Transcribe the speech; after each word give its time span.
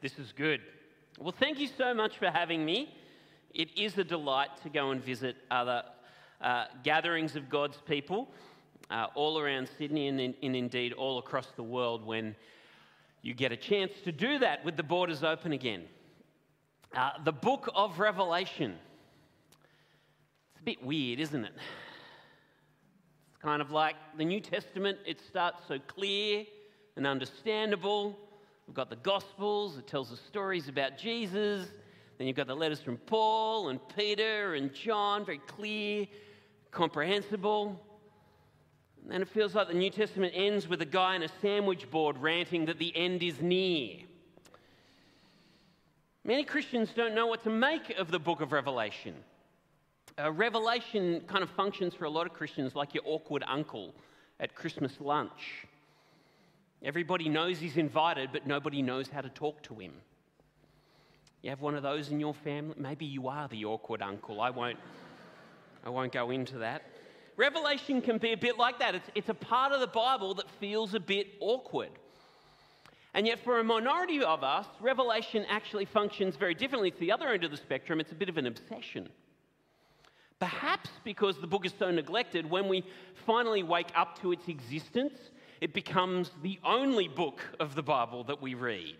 This 0.00 0.18
is 0.18 0.32
good. 0.32 0.62
Well, 1.18 1.34
thank 1.38 1.60
you 1.60 1.68
so 1.76 1.92
much 1.92 2.16
for 2.16 2.30
having 2.30 2.64
me. 2.64 2.94
It 3.52 3.76
is 3.78 3.98
a 3.98 4.04
delight 4.04 4.48
to 4.62 4.70
go 4.70 4.92
and 4.92 5.04
visit 5.04 5.36
other 5.50 5.82
uh, 6.40 6.64
gatherings 6.82 7.36
of 7.36 7.50
God's 7.50 7.76
people 7.86 8.30
uh, 8.90 9.08
all 9.14 9.38
around 9.38 9.68
Sydney 9.76 10.08
and, 10.08 10.18
in, 10.18 10.34
and 10.42 10.56
indeed 10.56 10.94
all 10.94 11.18
across 11.18 11.48
the 11.54 11.62
world 11.62 12.06
when 12.06 12.34
you 13.20 13.34
get 13.34 13.52
a 13.52 13.58
chance 13.58 13.92
to 14.04 14.10
do 14.10 14.38
that 14.38 14.64
with 14.64 14.78
the 14.78 14.82
borders 14.82 15.22
open 15.22 15.52
again. 15.52 15.82
Uh, 16.96 17.10
the 17.22 17.32
book 17.32 17.68
of 17.74 17.98
Revelation. 17.98 18.78
It's 20.52 20.60
a 20.62 20.64
bit 20.64 20.82
weird, 20.82 21.20
isn't 21.20 21.44
it? 21.44 21.52
It's 23.28 23.42
kind 23.42 23.60
of 23.60 23.70
like 23.70 23.96
the 24.16 24.24
New 24.24 24.40
Testament, 24.40 24.96
it 25.04 25.20
starts 25.20 25.58
so 25.68 25.78
clear 25.78 26.46
and 26.96 27.06
understandable 27.06 28.18
We've 28.70 28.76
got 28.76 28.88
the 28.88 28.94
Gospels, 28.94 29.78
it 29.78 29.88
tells 29.88 30.12
us 30.12 30.20
stories 30.28 30.68
about 30.68 30.96
Jesus. 30.96 31.66
Then 32.16 32.28
you've 32.28 32.36
got 32.36 32.46
the 32.46 32.54
letters 32.54 32.80
from 32.80 32.98
Paul 32.98 33.70
and 33.70 33.80
Peter 33.96 34.54
and 34.54 34.72
John, 34.72 35.24
very 35.24 35.38
clear, 35.38 36.06
comprehensible. 36.70 37.84
And 39.02 39.10
then 39.10 39.22
it 39.22 39.28
feels 39.28 39.56
like 39.56 39.66
the 39.66 39.74
New 39.74 39.90
Testament 39.90 40.34
ends 40.36 40.68
with 40.68 40.80
a 40.82 40.84
guy 40.84 41.16
on 41.16 41.24
a 41.24 41.28
sandwich 41.42 41.90
board 41.90 42.16
ranting 42.18 42.66
that 42.66 42.78
the 42.78 42.96
end 42.96 43.24
is 43.24 43.42
near. 43.42 43.96
Many 46.22 46.44
Christians 46.44 46.90
don't 46.94 47.16
know 47.16 47.26
what 47.26 47.42
to 47.42 47.50
make 47.50 47.90
of 47.98 48.12
the 48.12 48.20
book 48.20 48.40
of 48.40 48.52
Revelation. 48.52 49.16
Uh, 50.16 50.30
Revelation 50.30 51.22
kind 51.26 51.42
of 51.42 51.50
functions 51.50 51.92
for 51.92 52.04
a 52.04 52.10
lot 52.10 52.24
of 52.24 52.34
Christians 52.34 52.76
like 52.76 52.94
your 52.94 53.02
awkward 53.04 53.42
uncle 53.48 53.96
at 54.38 54.54
Christmas 54.54 54.92
lunch. 55.00 55.66
Everybody 56.82 57.28
knows 57.28 57.58
he's 57.58 57.76
invited, 57.76 58.30
but 58.32 58.46
nobody 58.46 58.80
knows 58.80 59.08
how 59.08 59.20
to 59.20 59.28
talk 59.28 59.62
to 59.64 59.74
him. 59.74 59.92
You 61.42 61.50
have 61.50 61.60
one 61.60 61.74
of 61.74 61.82
those 61.82 62.10
in 62.10 62.20
your 62.20 62.34
family? 62.34 62.74
Maybe 62.78 63.06
you 63.06 63.28
are 63.28 63.48
the 63.48 63.64
awkward 63.64 64.02
uncle. 64.02 64.40
I 64.40 64.50
won't, 64.50 64.78
I 65.84 65.90
won't 65.90 66.12
go 66.12 66.30
into 66.30 66.58
that. 66.58 66.82
Revelation 67.36 68.02
can 68.02 68.18
be 68.18 68.32
a 68.32 68.36
bit 68.36 68.58
like 68.58 68.78
that. 68.78 68.94
It's, 68.94 69.10
it's 69.14 69.28
a 69.28 69.34
part 69.34 69.72
of 69.72 69.80
the 69.80 69.86
Bible 69.86 70.34
that 70.34 70.50
feels 70.58 70.94
a 70.94 71.00
bit 71.00 71.28
awkward. 71.40 71.90
And 73.14 73.26
yet, 73.26 73.42
for 73.42 73.58
a 73.58 73.64
minority 73.64 74.22
of 74.22 74.44
us, 74.44 74.66
Revelation 74.80 75.44
actually 75.48 75.84
functions 75.84 76.36
very 76.36 76.54
differently. 76.54 76.90
To 76.90 76.98
the 76.98 77.10
other 77.12 77.28
end 77.28 77.42
of 77.44 77.50
the 77.50 77.56
spectrum, 77.56 78.00
it's 78.00 78.12
a 78.12 78.14
bit 78.14 78.28
of 78.28 78.36
an 78.36 78.46
obsession. 78.46 79.08
Perhaps 80.38 80.90
because 81.04 81.38
the 81.40 81.46
book 81.46 81.66
is 81.66 81.72
so 81.78 81.90
neglected, 81.90 82.48
when 82.48 82.68
we 82.68 82.84
finally 83.26 83.62
wake 83.62 83.90
up 83.94 84.18
to 84.20 84.32
its 84.32 84.48
existence, 84.48 85.18
it 85.60 85.74
becomes 85.74 86.30
the 86.42 86.58
only 86.64 87.08
book 87.08 87.40
of 87.58 87.74
the 87.74 87.82
Bible 87.82 88.24
that 88.24 88.40
we 88.40 88.54
read. 88.54 88.96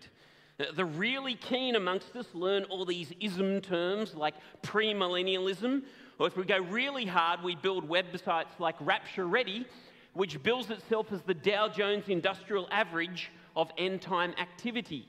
The 0.75 0.85
really 0.85 1.35
keen 1.35 1.75
amongst 1.75 2.15
us 2.15 2.27
learn 2.33 2.65
all 2.65 2.85
these 2.85 3.11
ism 3.19 3.61
terms 3.61 4.13
like 4.13 4.35
premillennialism, 4.61 5.81
or 6.19 6.27
if 6.27 6.37
we 6.37 6.43
go 6.43 6.59
really 6.59 7.05
hard, 7.05 7.41
we 7.43 7.55
build 7.55 7.89
websites 7.89 8.59
like 8.59 8.75
Rapture 8.79 9.27
Ready, 9.27 9.65
which 10.13 10.41
bills 10.43 10.69
itself 10.69 11.11
as 11.11 11.21
the 11.23 11.33
Dow 11.33 11.67
Jones 11.67 12.09
Industrial 12.09 12.67
Average 12.69 13.31
of 13.55 13.71
end 13.77 14.01
time 14.03 14.35
activity. 14.37 15.07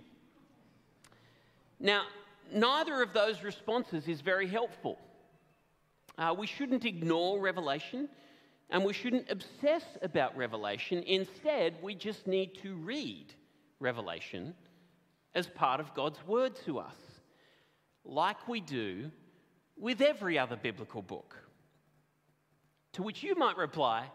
Now, 1.78 2.04
neither 2.50 3.02
of 3.02 3.12
those 3.12 3.42
responses 3.42 4.08
is 4.08 4.22
very 4.22 4.46
helpful. 4.46 4.98
Uh, 6.16 6.34
we 6.38 6.46
shouldn't 6.46 6.86
ignore 6.86 7.40
Revelation. 7.40 8.08
And 8.72 8.84
we 8.86 8.94
shouldn't 8.94 9.30
obsess 9.30 9.84
about 10.00 10.34
Revelation. 10.34 11.02
Instead, 11.06 11.76
we 11.82 11.94
just 11.94 12.26
need 12.26 12.54
to 12.62 12.74
read 12.74 13.26
Revelation 13.80 14.54
as 15.34 15.46
part 15.46 15.78
of 15.78 15.94
God's 15.94 16.18
word 16.26 16.56
to 16.64 16.78
us, 16.78 16.96
like 18.02 18.48
we 18.48 18.62
do 18.62 19.10
with 19.76 20.00
every 20.00 20.38
other 20.38 20.56
biblical 20.56 21.02
book. 21.02 21.36
To 22.94 23.02
which 23.02 23.22
you 23.22 23.34
might 23.34 23.58
reply, 23.58 24.06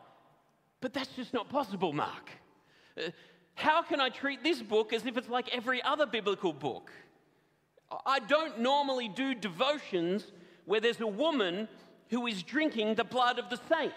but 0.82 0.92
that's 0.92 1.16
just 1.16 1.36
not 1.36 1.50
possible, 1.50 1.94
Mark. 1.94 2.32
Uh, 2.98 3.12
how 3.54 3.84
can 3.84 4.02
I 4.02 4.10
treat 4.10 4.44
this 4.44 4.62
book 4.62 4.92
as 4.92 5.06
if 5.06 5.18
it's 5.18 5.30
like 5.30 5.56
every 5.56 5.84
other 5.84 6.08
biblical 6.08 6.52
book? 6.52 6.92
I 8.08 8.20
don't 8.20 8.60
normally 8.60 9.08
do 9.08 9.36
devotions 9.36 10.26
where 10.66 10.80
there's 10.80 11.02
a 11.02 11.08
woman 11.08 11.68
who 12.10 12.26
is 12.26 12.42
drinking 12.42 12.96
the 12.96 13.04
blood 13.04 13.38
of 13.38 13.50
the 13.50 13.60
saints. 13.70 13.96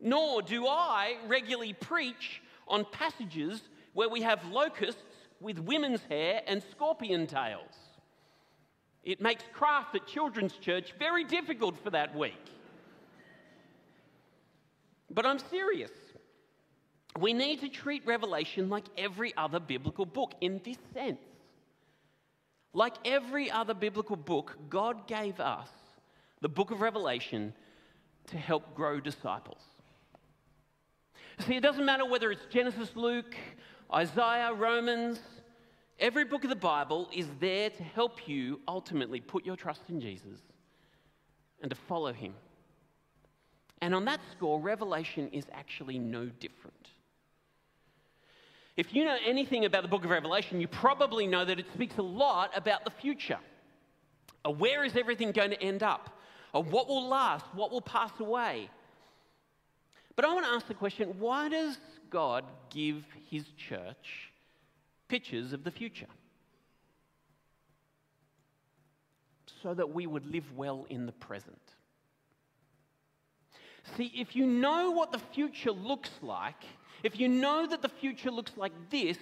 Nor 0.00 0.42
do 0.42 0.66
I 0.66 1.16
regularly 1.26 1.72
preach 1.72 2.42
on 2.66 2.86
passages 2.92 3.62
where 3.94 4.08
we 4.08 4.22
have 4.22 4.44
locusts 4.46 5.02
with 5.40 5.58
women's 5.58 6.02
hair 6.08 6.42
and 6.46 6.62
scorpion 6.70 7.26
tails. 7.26 7.74
It 9.02 9.20
makes 9.20 9.44
craft 9.52 9.94
at 9.94 10.06
children's 10.06 10.52
church 10.54 10.92
very 10.98 11.24
difficult 11.24 11.82
for 11.82 11.90
that 11.90 12.16
week. 12.16 12.34
But 15.10 15.24
I'm 15.24 15.38
serious. 15.38 15.90
We 17.18 17.32
need 17.32 17.60
to 17.60 17.68
treat 17.68 18.06
Revelation 18.06 18.68
like 18.68 18.84
every 18.96 19.34
other 19.36 19.58
biblical 19.58 20.04
book 20.04 20.34
in 20.40 20.60
this 20.64 20.76
sense. 20.92 21.20
Like 22.74 22.94
every 23.04 23.50
other 23.50 23.74
biblical 23.74 24.16
book, 24.16 24.56
God 24.68 25.06
gave 25.08 25.40
us 25.40 25.70
the 26.40 26.48
book 26.48 26.70
of 26.70 26.80
Revelation 26.80 27.54
to 28.26 28.36
help 28.36 28.74
grow 28.74 29.00
disciples. 29.00 29.62
See, 31.46 31.54
it 31.54 31.62
doesn't 31.62 31.84
matter 31.84 32.04
whether 32.04 32.32
it's 32.32 32.46
Genesis, 32.50 32.90
Luke, 32.96 33.36
Isaiah, 33.94 34.52
Romans, 34.52 35.20
every 36.00 36.24
book 36.24 36.42
of 36.42 36.50
the 36.50 36.56
Bible 36.56 37.08
is 37.12 37.26
there 37.38 37.70
to 37.70 37.82
help 37.82 38.26
you 38.26 38.60
ultimately 38.66 39.20
put 39.20 39.46
your 39.46 39.54
trust 39.54 39.82
in 39.88 40.00
Jesus 40.00 40.40
and 41.62 41.70
to 41.70 41.76
follow 41.76 42.12
him. 42.12 42.34
And 43.80 43.94
on 43.94 44.04
that 44.06 44.20
score, 44.36 44.60
Revelation 44.60 45.28
is 45.32 45.44
actually 45.52 45.98
no 45.98 46.26
different. 46.26 46.74
If 48.76 48.92
you 48.92 49.04
know 49.04 49.16
anything 49.24 49.64
about 49.64 49.82
the 49.82 49.88
book 49.88 50.04
of 50.04 50.10
Revelation, 50.10 50.60
you 50.60 50.68
probably 50.68 51.26
know 51.26 51.44
that 51.44 51.58
it 51.58 51.66
speaks 51.72 51.98
a 51.98 52.02
lot 52.02 52.50
about 52.56 52.84
the 52.84 52.90
future. 52.90 53.38
Uh, 54.44 54.50
where 54.50 54.84
is 54.84 54.96
everything 54.96 55.30
going 55.30 55.50
to 55.50 55.62
end 55.62 55.84
up? 55.84 56.18
Uh, 56.52 56.60
what 56.60 56.88
will 56.88 57.08
last? 57.08 57.44
What 57.54 57.70
will 57.70 57.80
pass 57.80 58.12
away? 58.18 58.70
But 60.18 60.24
I 60.24 60.34
want 60.34 60.46
to 60.46 60.50
ask 60.50 60.66
the 60.66 60.74
question 60.74 61.14
why 61.20 61.48
does 61.48 61.78
God 62.10 62.44
give 62.70 63.04
his 63.30 63.44
church 63.56 64.32
pictures 65.06 65.52
of 65.52 65.62
the 65.62 65.70
future? 65.70 66.08
So 69.62 69.74
that 69.74 69.94
we 69.94 70.08
would 70.08 70.26
live 70.26 70.56
well 70.56 70.86
in 70.90 71.06
the 71.06 71.12
present. 71.12 71.60
See, 73.96 74.10
if 74.12 74.34
you 74.34 74.44
know 74.44 74.90
what 74.90 75.12
the 75.12 75.20
future 75.20 75.70
looks 75.70 76.10
like, 76.20 76.64
if 77.04 77.20
you 77.20 77.28
know 77.28 77.68
that 77.68 77.80
the 77.80 77.88
future 77.88 78.32
looks 78.32 78.50
like 78.56 78.72
this, 78.90 79.18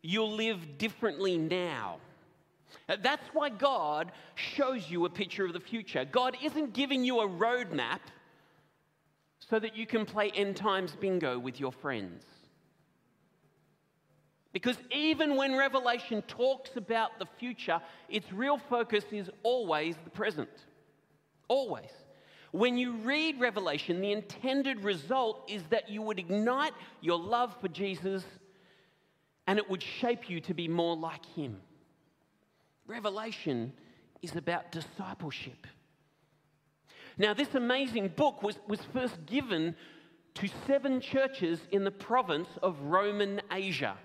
you'll 0.00 0.32
live 0.32 0.78
differently 0.78 1.36
now. 1.36 1.98
That's 2.86 3.28
why 3.34 3.50
God 3.50 4.10
shows 4.36 4.88
you 4.88 5.04
a 5.04 5.10
picture 5.10 5.44
of 5.44 5.52
the 5.52 5.60
future. 5.60 6.06
God 6.06 6.34
isn't 6.42 6.72
giving 6.72 7.04
you 7.04 7.20
a 7.20 7.28
roadmap 7.28 8.00
so 9.48 9.58
that 9.58 9.76
you 9.76 9.86
can 9.86 10.06
play 10.06 10.30
end 10.30 10.56
times 10.56 10.96
bingo 11.00 11.38
with 11.38 11.60
your 11.60 11.72
friends. 11.72 12.24
Because 14.52 14.76
even 14.92 15.36
when 15.36 15.56
Revelation 15.56 16.22
talks 16.22 16.76
about 16.76 17.18
the 17.18 17.26
future, 17.38 17.80
its 18.08 18.32
real 18.32 18.56
focus 18.56 19.04
is 19.10 19.28
always 19.42 19.96
the 20.04 20.10
present. 20.10 20.48
Always. 21.48 21.90
When 22.52 22.78
you 22.78 22.92
read 22.98 23.40
Revelation, 23.40 24.00
the 24.00 24.12
intended 24.12 24.84
result 24.84 25.42
is 25.48 25.64
that 25.70 25.90
you 25.90 26.02
would 26.02 26.20
ignite 26.20 26.72
your 27.00 27.18
love 27.18 27.54
for 27.60 27.66
Jesus 27.66 28.22
and 29.48 29.58
it 29.58 29.68
would 29.68 29.82
shape 29.82 30.30
you 30.30 30.40
to 30.42 30.54
be 30.54 30.68
more 30.68 30.96
like 30.96 31.26
him. 31.34 31.60
Revelation 32.86 33.72
is 34.22 34.36
about 34.36 34.70
discipleship. 34.70 35.66
Now, 37.16 37.32
this 37.32 37.54
amazing 37.54 38.08
book 38.08 38.42
was, 38.42 38.58
was 38.66 38.80
first 38.92 39.24
given 39.26 39.76
to 40.34 40.48
seven 40.66 41.00
churches 41.00 41.60
in 41.70 41.84
the 41.84 41.90
province 41.90 42.48
of 42.60 42.80
Roman 42.80 43.40
Asia. 43.52 43.96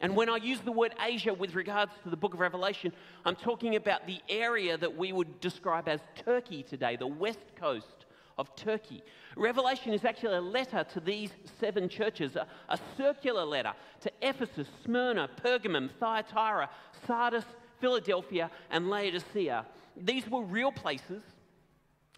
And 0.00 0.14
when 0.14 0.28
I 0.28 0.36
use 0.36 0.60
the 0.60 0.72
word 0.72 0.94
Asia 1.02 1.32
with 1.32 1.54
regards 1.54 1.92
to 2.04 2.10
the 2.10 2.16
book 2.16 2.34
of 2.34 2.40
Revelation, 2.40 2.92
I'm 3.24 3.36
talking 3.36 3.76
about 3.76 4.06
the 4.06 4.20
area 4.28 4.76
that 4.76 4.96
we 4.96 5.12
would 5.12 5.40
describe 5.40 5.88
as 5.88 6.00
Turkey 6.24 6.62
today, 6.62 6.96
the 6.96 7.06
west 7.06 7.54
coast 7.56 8.06
of 8.38 8.54
Turkey. 8.56 9.02
Revelation 9.36 9.92
is 9.92 10.04
actually 10.04 10.36
a 10.36 10.40
letter 10.40 10.84
to 10.92 11.00
these 11.00 11.30
seven 11.58 11.88
churches, 11.88 12.36
a, 12.36 12.46
a 12.68 12.78
circular 12.96 13.44
letter 13.44 13.72
to 14.00 14.10
Ephesus, 14.22 14.68
Smyrna, 14.84 15.28
Pergamum, 15.42 15.90
Thyatira, 15.98 16.68
Sardis, 17.06 17.44
Philadelphia, 17.80 18.50
and 18.70 18.88
Laodicea. 18.88 19.66
These 19.96 20.28
were 20.28 20.42
real 20.42 20.72
places 20.72 21.22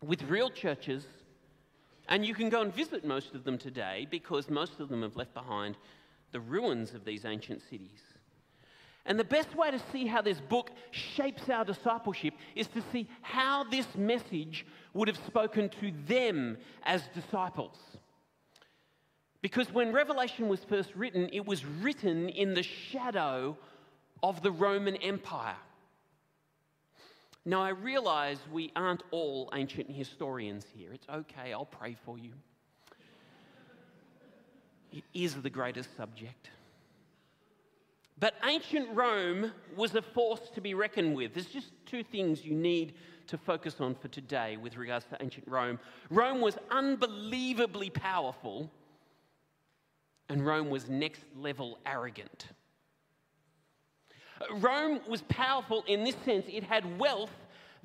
with 0.03 0.23
real 0.25 0.51
churches, 0.51 1.05
and 2.09 2.27
you 2.27 2.35
can 2.35 2.49
go 2.49 2.61
and 2.61 2.75
visit 2.75 3.05
most 3.05 3.35
of 3.35 3.45
them 3.45 3.57
today 3.57 4.07
because 4.11 4.51
most 4.51 4.81
of 4.81 4.89
them 4.89 5.03
have 5.03 5.17
left 5.17 5.35
behind 5.35 5.77
the 6.33 6.41
ruins 6.41 6.95
of 6.95 7.05
these 7.05 7.25
ancient 7.25 7.63
cities. 7.71 8.01
And 9.05 9.19
the 9.19 9.25
best 9.25 9.57
way 9.57 9.71
to 9.71 9.81
see 9.91 10.07
how 10.07 10.23
this 10.23 10.41
book 10.41 10.71
shapes 10.91 11.49
our 11.49 11.65
discipleship 11.65 12.35
is 12.55 12.69
to 12.69 12.83
see 12.93 13.09
how 13.21 13.65
this 13.65 13.87
message 13.97 14.65
would 14.95 15.09
have 15.09 15.17
spoken 15.27 15.69
to 15.81 15.93
them 16.07 16.57
as 16.85 17.03
disciples. 17.15 17.79
Because 19.41 19.73
when 19.73 19.93
Revelation 19.93 20.49
was 20.49 20.63
first 20.63 20.95
written, 20.95 21.29
it 21.33 21.45
was 21.45 21.65
written 21.65 22.29
in 22.29 22.55
the 22.55 22.63
shadow 22.63 23.57
of 24.23 24.41
the 24.43 24.53
Roman 24.53 24.95
Empire. 24.97 25.57
Now, 27.45 27.63
I 27.63 27.71
realize 27.71 28.39
we 28.53 28.71
aren't 28.77 29.03
all 29.11 29.51
ancient 29.53 29.91
historians 29.91 30.67
here. 30.77 30.93
It's 30.93 31.09
okay, 31.09 31.53
I'll 31.53 31.65
pray 31.65 31.97
for 32.05 32.19
you. 32.19 32.33
It 34.93 35.03
is 35.13 35.35
the 35.35 35.51
greatest 35.51 35.97
subject. 35.97 36.51
But 38.19 38.35
ancient 38.45 38.89
Rome 38.95 39.51
was 39.75 39.95
a 39.97 40.03
force 40.03 40.51
to 40.55 40.61
be 40.61 40.75
reckoned 40.75 41.17
with. 41.17 41.35
There's 41.35 41.47
just 41.47 41.73
two 41.87 42.05
things 42.05 42.45
you 42.45 42.55
need 42.55 42.95
to 43.27 43.37
focus 43.37 43.81
on 43.81 43.97
for 43.97 44.09
today 44.09 44.57
with 44.57 44.77
regards 44.77 45.07
to 45.07 45.17
ancient 45.21 45.49
Rome. 45.49 45.81
Rome 46.11 46.41
was 46.41 46.57
unbelievably 46.71 47.91
powerful, 47.91 48.71
and 50.29 50.47
Rome 50.47 50.71
was 50.71 50.89
next 50.89 51.25
level 51.37 51.79
arrogant. 51.85 52.47
Rome 54.51 55.01
was 55.09 55.23
powerful 55.23 55.85
in 55.87 56.05
this 56.05 56.17
sense, 56.25 56.47
it 56.49 56.65
had 56.65 56.99
wealth 56.99 57.31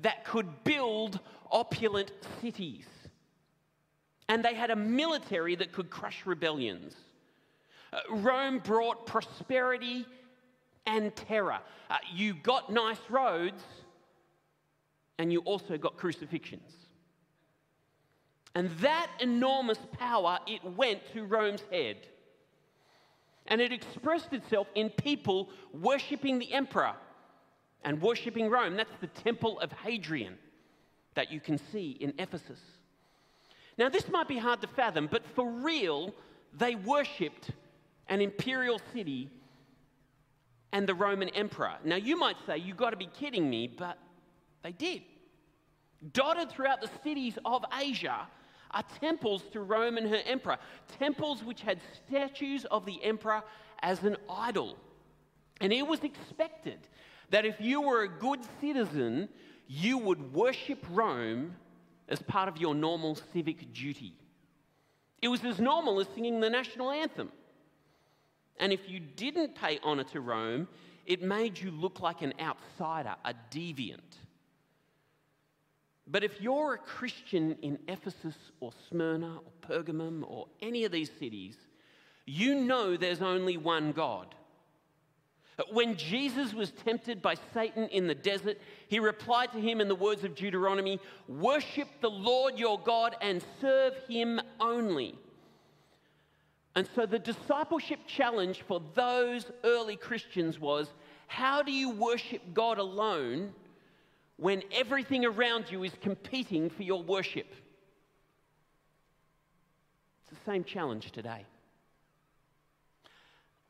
that 0.00 0.24
could 0.24 0.64
build 0.64 1.20
opulent 1.50 2.12
cities. 2.40 2.86
And 4.28 4.44
they 4.44 4.54
had 4.54 4.70
a 4.70 4.76
military 4.76 5.56
that 5.56 5.72
could 5.72 5.90
crush 5.90 6.26
rebellions. 6.26 6.94
Uh, 7.92 8.00
Rome 8.10 8.58
brought 8.58 9.06
prosperity 9.06 10.06
and 10.86 11.14
terror. 11.16 11.60
Uh, 11.90 11.96
you 12.14 12.34
got 12.34 12.70
nice 12.70 13.00
roads, 13.08 13.62
and 15.18 15.32
you 15.32 15.40
also 15.40 15.78
got 15.78 15.96
crucifixions. 15.96 16.72
And 18.54 18.70
that 18.80 19.10
enormous 19.20 19.78
power, 19.98 20.38
it 20.46 20.62
went 20.64 21.00
to 21.12 21.24
Rome's 21.24 21.62
head. 21.70 21.96
And 23.48 23.60
it 23.60 23.72
expressed 23.72 24.32
itself 24.32 24.68
in 24.74 24.90
people 24.90 25.48
worshipping 25.72 26.38
the 26.38 26.52
emperor 26.52 26.94
and 27.82 28.00
worshipping 28.00 28.48
Rome. 28.48 28.76
That's 28.76 28.90
the 29.00 29.06
temple 29.06 29.58
of 29.60 29.72
Hadrian 29.72 30.36
that 31.14 31.32
you 31.32 31.40
can 31.40 31.58
see 31.58 31.96
in 32.00 32.12
Ephesus. 32.18 32.60
Now, 33.78 33.88
this 33.88 34.08
might 34.08 34.28
be 34.28 34.38
hard 34.38 34.60
to 34.60 34.66
fathom, 34.66 35.08
but 35.10 35.24
for 35.34 35.50
real, 35.50 36.14
they 36.52 36.74
worshipped 36.74 37.50
an 38.08 38.20
imperial 38.20 38.80
city 38.92 39.30
and 40.72 40.86
the 40.86 40.94
Roman 40.94 41.28
emperor. 41.30 41.74
Now, 41.84 41.96
you 41.96 42.18
might 42.18 42.36
say, 42.46 42.58
You've 42.58 42.76
got 42.76 42.90
to 42.90 42.96
be 42.96 43.06
kidding 43.06 43.48
me, 43.48 43.68
but 43.68 43.98
they 44.62 44.72
did. 44.72 45.02
Dotted 46.12 46.50
throughout 46.50 46.80
the 46.80 46.90
cities 47.02 47.38
of 47.44 47.64
Asia 47.80 48.28
are 48.70 48.84
temples 49.00 49.42
to 49.52 49.60
Rome 49.60 49.96
and 49.96 50.08
her 50.08 50.20
emperor, 50.26 50.58
temples 50.98 51.42
which 51.42 51.62
had 51.62 51.80
statues 52.06 52.64
of 52.66 52.84
the 52.86 53.02
emperor 53.02 53.42
as 53.82 54.02
an 54.02 54.16
idol. 54.28 54.76
And 55.60 55.72
it 55.72 55.86
was 55.86 56.04
expected 56.04 56.78
that 57.30 57.44
if 57.44 57.60
you 57.60 57.80
were 57.80 58.02
a 58.02 58.08
good 58.08 58.40
citizen, 58.60 59.28
you 59.66 59.98
would 59.98 60.32
worship 60.32 60.84
Rome 60.90 61.54
as 62.08 62.22
part 62.22 62.48
of 62.48 62.56
your 62.56 62.74
normal 62.74 63.16
civic 63.32 63.72
duty. 63.72 64.14
It 65.20 65.28
was 65.28 65.44
as 65.44 65.58
normal 65.58 66.00
as 66.00 66.06
singing 66.14 66.40
the 66.40 66.48
national 66.48 66.90
anthem. 66.90 67.30
And 68.58 68.72
if 68.72 68.88
you 68.88 69.00
didn't 69.00 69.54
pay 69.54 69.78
honor 69.82 70.04
to 70.04 70.20
Rome, 70.20 70.68
it 71.06 71.22
made 71.22 71.58
you 71.58 71.70
look 71.70 72.00
like 72.00 72.22
an 72.22 72.34
outsider, 72.40 73.14
a 73.24 73.34
deviant. 73.50 74.18
But 76.10 76.24
if 76.24 76.40
you're 76.40 76.74
a 76.74 76.78
Christian 76.78 77.56
in 77.60 77.78
Ephesus 77.86 78.34
or 78.60 78.72
Smyrna 78.88 79.36
or 79.36 79.52
Pergamum 79.68 80.24
or 80.26 80.46
any 80.62 80.84
of 80.84 80.92
these 80.92 81.10
cities, 81.18 81.56
you 82.24 82.54
know 82.54 82.96
there's 82.96 83.20
only 83.20 83.56
one 83.58 83.92
God. 83.92 84.34
When 85.72 85.96
Jesus 85.96 86.54
was 86.54 86.70
tempted 86.70 87.20
by 87.20 87.34
Satan 87.52 87.88
in 87.88 88.06
the 88.06 88.14
desert, 88.14 88.58
he 88.86 89.00
replied 89.00 89.52
to 89.52 89.60
him 89.60 89.80
in 89.80 89.88
the 89.88 89.94
words 89.94 90.24
of 90.24 90.34
Deuteronomy 90.34 91.00
Worship 91.26 91.88
the 92.00 92.10
Lord 92.10 92.58
your 92.58 92.78
God 92.80 93.16
and 93.20 93.44
serve 93.60 93.94
him 94.08 94.40
only. 94.60 95.18
And 96.74 96.88
so 96.94 97.06
the 97.06 97.18
discipleship 97.18 97.98
challenge 98.06 98.62
for 98.62 98.80
those 98.94 99.50
early 99.64 99.96
Christians 99.96 100.60
was 100.60 100.88
how 101.26 101.60
do 101.62 101.72
you 101.72 101.90
worship 101.90 102.40
God 102.54 102.78
alone 102.78 103.52
when 104.38 104.62
everything 104.72 105.24
around 105.24 105.66
you 105.70 105.82
is 105.84 105.92
competing 106.00 106.70
for 106.70 106.82
your 106.82 107.02
worship? 107.02 107.52
It's 110.22 110.30
the 110.30 110.50
same 110.50 110.64
challenge 110.64 111.10
today. 111.12 111.44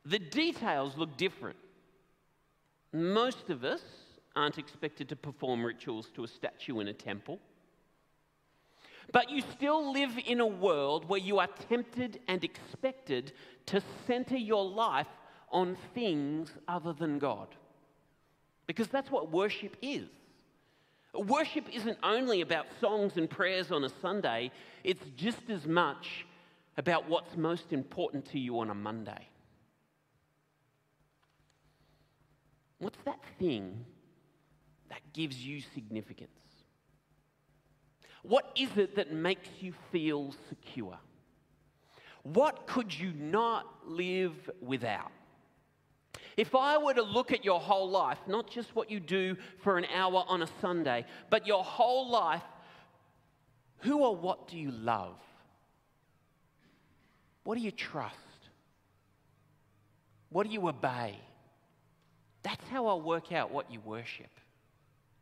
The 0.05 0.19
details 0.19 0.95
look 0.95 1.17
different. 1.17 1.57
Most 2.93 3.49
of 3.49 3.63
us 3.63 3.81
aren't 4.35 4.57
expected 4.57 5.09
to 5.09 5.15
perform 5.15 5.65
rituals 5.65 6.09
to 6.15 6.23
a 6.23 6.27
statue 6.27 6.79
in 6.79 6.87
a 6.87 6.93
temple. 6.93 7.39
But 9.11 9.31
you 9.31 9.41
still 9.41 9.91
live 9.91 10.11
in 10.25 10.39
a 10.39 10.45
world 10.45 11.09
where 11.09 11.19
you 11.19 11.39
are 11.39 11.49
tempted 11.67 12.19
and 12.27 12.43
expected 12.43 13.33
to 13.67 13.81
center 14.05 14.37
your 14.37 14.63
life 14.63 15.07
on 15.51 15.75
things 15.95 16.51
other 16.67 16.93
than 16.93 17.17
God. 17.17 17.47
Because 18.67 18.87
that's 18.87 19.09
what 19.09 19.31
worship 19.31 19.75
is. 19.81 20.07
Worship 21.13 21.65
isn't 21.73 21.97
only 22.03 22.41
about 22.41 22.67
songs 22.79 23.13
and 23.17 23.29
prayers 23.29 23.71
on 23.71 23.83
a 23.83 23.89
Sunday, 24.01 24.51
it's 24.83 25.05
just 25.15 25.49
as 25.49 25.65
much 25.65 26.25
about 26.77 27.09
what's 27.09 27.35
most 27.35 27.73
important 27.73 28.25
to 28.31 28.39
you 28.39 28.59
on 28.59 28.69
a 28.69 28.75
Monday. 28.75 29.27
What's 32.77 32.99
that 33.05 33.19
thing 33.37 33.85
that 34.89 35.01
gives 35.13 35.37
you 35.37 35.61
significance? 35.73 36.31
What 38.23 38.51
is 38.55 38.69
it 38.77 38.95
that 38.95 39.11
makes 39.11 39.49
you 39.59 39.73
feel 39.91 40.33
secure? 40.47 40.97
What 42.23 42.67
could 42.67 42.97
you 42.97 43.13
not 43.13 43.65
live 43.85 44.33
without? 44.61 45.11
If 46.39 46.55
I 46.55 46.77
were 46.77 46.93
to 46.93 47.01
look 47.01 47.33
at 47.33 47.43
your 47.43 47.59
whole 47.59 47.89
life, 47.89 48.17
not 48.25 48.49
just 48.49 48.73
what 48.73 48.89
you 48.89 49.01
do 49.01 49.35
for 49.57 49.77
an 49.77 49.83
hour 49.93 50.23
on 50.25 50.41
a 50.41 50.47
Sunday, 50.61 51.05
but 51.29 51.45
your 51.45 51.65
whole 51.65 52.09
life, 52.09 52.41
who 53.79 54.05
or 54.05 54.15
what 54.15 54.47
do 54.47 54.57
you 54.57 54.71
love? 54.71 55.19
What 57.43 57.57
do 57.57 57.61
you 57.61 57.71
trust? 57.71 58.15
What 60.29 60.47
do 60.47 60.53
you 60.53 60.65
obey? 60.65 61.19
That's 62.43 62.63
how 62.69 62.87
I'll 62.87 63.01
work 63.01 63.33
out 63.33 63.51
what 63.51 63.69
you 63.69 63.81
worship. 63.81 64.31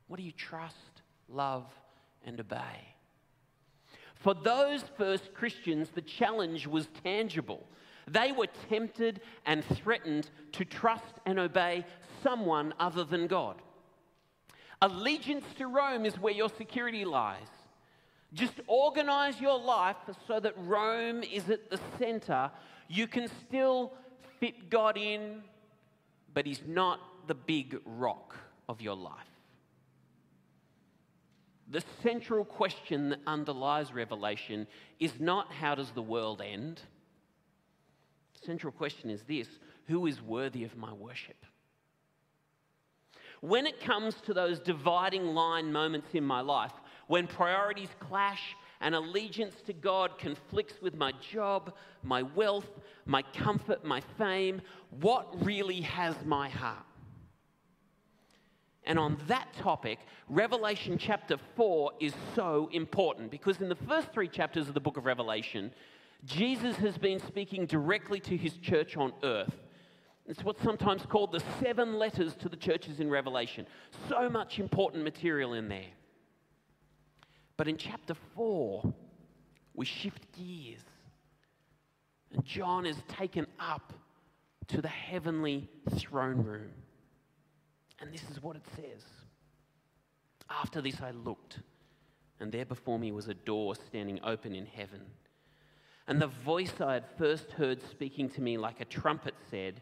What 0.05 0.17
do 0.17 0.23
you 0.23 0.31
trust, 0.31 1.01
love, 1.27 1.65
and 2.23 2.39
obey. 2.39 2.93
For 4.13 4.35
those 4.35 4.83
first 4.99 5.33
Christians, 5.33 5.89
the 5.95 6.01
challenge 6.01 6.67
was 6.67 6.87
tangible. 7.03 7.65
They 8.07 8.31
were 8.31 8.47
tempted 8.69 9.21
and 9.45 9.63
threatened 9.65 10.29
to 10.53 10.65
trust 10.65 11.15
and 11.25 11.37
obey 11.39 11.85
someone 12.23 12.73
other 12.79 13.03
than 13.03 13.27
God. 13.27 13.61
Allegiance 14.81 15.45
to 15.57 15.67
Rome 15.67 16.05
is 16.05 16.19
where 16.19 16.33
your 16.33 16.49
security 16.49 17.03
lies. 17.03 17.47
Just 18.33 18.59
organize 18.67 19.41
your 19.41 19.59
life 19.59 19.95
so 20.27 20.39
that 20.39 20.53
Rome 20.57 21.23
is 21.23 21.49
at 21.49 21.69
the 21.69 21.79
center. 21.97 22.51
You 22.87 23.07
can 23.07 23.27
still 23.47 23.93
fit 24.39 24.69
God 24.69 24.97
in, 24.97 25.41
but 26.33 26.45
He's 26.45 26.61
not 26.65 26.99
the 27.27 27.35
big 27.35 27.77
rock 27.85 28.35
of 28.69 28.81
your 28.81 28.95
life. 28.95 29.13
The 31.69 31.83
central 32.01 32.45
question 32.45 33.09
that 33.09 33.19
underlies 33.27 33.91
Revelation 33.91 34.67
is 34.99 35.19
not 35.19 35.51
how 35.51 35.75
does 35.75 35.91
the 35.91 36.01
world 36.01 36.41
end? 36.41 36.81
Central 38.45 38.71
question 38.71 39.09
is 39.09 39.23
this 39.23 39.47
who 39.87 40.05
is 40.07 40.21
worthy 40.21 40.63
of 40.63 40.75
my 40.77 40.93
worship? 40.93 41.45
When 43.41 43.67
it 43.67 43.79
comes 43.79 44.15
to 44.25 44.33
those 44.33 44.59
dividing 44.59 45.25
line 45.25 45.71
moments 45.71 46.09
in 46.13 46.23
my 46.23 46.41
life, 46.41 46.73
when 47.07 47.27
priorities 47.27 47.89
clash 47.99 48.55
and 48.81 48.95
allegiance 48.95 49.55
to 49.65 49.73
God 49.73 50.17
conflicts 50.17 50.81
with 50.81 50.95
my 50.95 51.13
job, 51.31 51.73
my 52.03 52.23
wealth, 52.23 52.69
my 53.05 53.21
comfort, 53.21 53.85
my 53.85 54.01
fame, 54.17 54.61
what 54.99 55.45
really 55.45 55.81
has 55.81 56.15
my 56.25 56.49
heart? 56.49 56.85
And 58.85 58.97
on 58.97 59.17
that 59.27 59.53
topic, 59.53 59.99
Revelation 60.29 60.97
chapter 60.97 61.37
4 61.55 61.91
is 61.99 62.13
so 62.35 62.69
important 62.71 63.29
because 63.29 63.59
in 63.59 63.67
the 63.67 63.75
first 63.75 64.13
three 64.13 64.29
chapters 64.29 64.69
of 64.69 64.73
the 64.73 64.79
book 64.79 64.95
of 64.95 65.05
Revelation, 65.05 65.71
Jesus 66.25 66.75
has 66.77 66.97
been 66.97 67.19
speaking 67.19 67.65
directly 67.65 68.19
to 68.21 68.35
his 68.35 68.53
church 68.57 68.97
on 68.97 69.13
earth. 69.23 69.55
It's 70.27 70.43
what's 70.43 70.61
sometimes 70.61 71.05
called 71.05 71.31
the 71.31 71.41
seven 71.61 71.97
letters 71.97 72.35
to 72.35 72.49
the 72.49 72.57
churches 72.57 72.99
in 72.99 73.09
Revelation. 73.09 73.65
So 74.09 74.29
much 74.29 74.59
important 74.59 75.03
material 75.03 75.53
in 75.53 75.69
there. 75.69 75.91
But 77.55 77.67
in 77.67 77.77
chapter 77.77 78.13
4, 78.35 78.93
we 79.73 79.85
shift 79.85 80.27
gears. 80.37 80.81
And 82.33 82.43
John 82.43 82.85
is 82.85 82.97
taken 83.07 83.47
up 83.59 83.93
to 84.67 84.81
the 84.81 84.89
heavenly 84.89 85.69
throne 85.95 86.43
room. 86.43 86.71
And 87.99 88.13
this 88.13 88.23
is 88.29 88.43
what 88.43 88.55
it 88.57 88.65
says 88.75 89.03
After 90.49 90.81
this, 90.81 91.01
I 91.01 91.11
looked, 91.11 91.59
and 92.39 92.51
there 92.51 92.65
before 92.65 92.99
me 92.99 93.11
was 93.11 93.27
a 93.29 93.33
door 93.33 93.75
standing 93.75 94.19
open 94.23 94.53
in 94.53 94.65
heaven. 94.65 95.01
And 96.07 96.21
the 96.21 96.27
voice 96.27 96.79
I 96.79 96.93
had 96.93 97.05
first 97.17 97.51
heard 97.51 97.81
speaking 97.81 98.29
to 98.29 98.41
me 98.41 98.57
like 98.57 98.79
a 98.79 98.85
trumpet 98.85 99.35
said, 99.51 99.81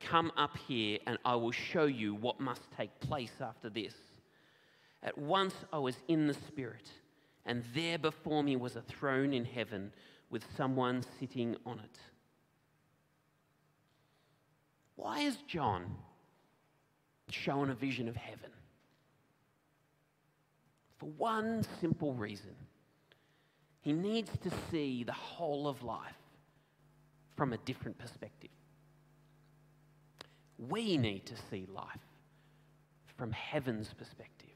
Come 0.00 0.32
up 0.36 0.56
here, 0.68 0.98
and 1.06 1.16
I 1.24 1.36
will 1.36 1.52
show 1.52 1.84
you 1.84 2.14
what 2.14 2.40
must 2.40 2.70
take 2.76 2.98
place 3.00 3.32
after 3.40 3.70
this. 3.70 3.94
At 5.02 5.16
once 5.16 5.54
I 5.72 5.78
was 5.78 5.96
in 6.08 6.26
the 6.26 6.34
Spirit, 6.34 6.90
and 7.46 7.64
there 7.74 7.98
before 7.98 8.42
me 8.42 8.56
was 8.56 8.76
a 8.76 8.82
throne 8.82 9.32
in 9.32 9.44
heaven 9.44 9.92
with 10.28 10.44
someone 10.56 11.04
sitting 11.18 11.56
on 11.64 11.78
it. 11.78 11.98
Why 14.96 15.20
is 15.20 15.36
John 15.48 15.96
shown 17.30 17.70
a 17.70 17.74
vision 17.74 18.08
of 18.08 18.16
heaven? 18.16 18.50
For 20.98 21.06
one 21.06 21.64
simple 21.80 22.12
reason 22.14 22.54
he 23.82 23.92
needs 23.92 24.30
to 24.38 24.50
see 24.70 25.04
the 25.04 25.12
whole 25.12 25.68
of 25.68 25.82
life 25.82 26.14
from 27.36 27.52
a 27.52 27.58
different 27.58 27.98
perspective. 27.98 28.50
We 30.56 30.96
need 30.96 31.26
to 31.26 31.34
see 31.50 31.66
life 31.74 31.86
from 33.16 33.32
heaven's 33.32 33.92
perspective. 33.92 34.48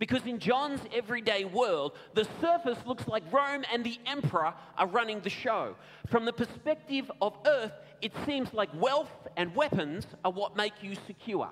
Because 0.00 0.26
in 0.26 0.38
John's 0.38 0.80
everyday 0.92 1.44
world, 1.44 1.92
the 2.14 2.26
surface 2.40 2.78
looks 2.84 3.06
like 3.06 3.22
Rome 3.32 3.64
and 3.72 3.84
the 3.84 3.98
emperor 4.06 4.54
are 4.76 4.86
running 4.88 5.20
the 5.20 5.30
show. 5.30 5.76
From 6.08 6.24
the 6.24 6.32
perspective 6.32 7.10
of 7.20 7.34
earth, 7.46 7.74
it 8.00 8.12
seems 8.26 8.52
like 8.52 8.70
wealth 8.74 9.28
and 9.36 9.54
weapons 9.54 10.06
are 10.24 10.32
what 10.32 10.56
make 10.56 10.72
you 10.82 10.96
secure. 11.06 11.50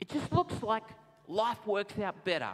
It 0.00 0.08
just 0.08 0.32
looks 0.32 0.62
like 0.62 0.82
life 1.28 1.64
works 1.64 1.98
out 1.98 2.24
better 2.24 2.52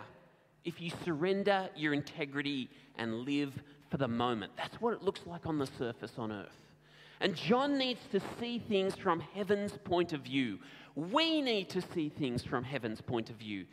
if 0.64 0.80
you 0.80 0.90
surrender 1.04 1.68
your 1.76 1.94
integrity 1.94 2.68
and 2.96 3.20
live 3.20 3.52
for 3.90 3.96
the 3.96 4.08
moment. 4.08 4.52
That's 4.56 4.80
what 4.80 4.94
it 4.94 5.02
looks 5.02 5.20
like 5.26 5.46
on 5.46 5.58
the 5.58 5.66
surface 5.66 6.12
on 6.18 6.32
earth. 6.32 6.48
And 7.20 7.34
John 7.34 7.78
needs 7.78 8.00
to 8.12 8.20
see 8.38 8.58
things 8.58 8.94
from 8.94 9.20
heaven's 9.20 9.76
point 9.84 10.12
of 10.12 10.20
view. 10.20 10.58
We 10.94 11.40
need 11.40 11.68
to 11.70 11.82
see 11.82 12.08
things 12.08 12.44
from 12.44 12.64
heaven's 12.64 13.00
point 13.00 13.30
of 13.30 13.36
view. 13.36 13.66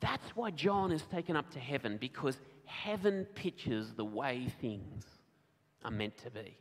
That's 0.00 0.28
why 0.34 0.50
John 0.50 0.92
is 0.92 1.02
taken 1.10 1.36
up 1.36 1.50
to 1.52 1.58
heaven, 1.58 1.96
because 1.96 2.36
heaven 2.64 3.24
pictures 3.34 3.92
the 3.96 4.04
way 4.04 4.48
things 4.60 5.04
are 5.84 5.90
meant 5.90 6.18
to 6.18 6.30
be. 6.30 6.56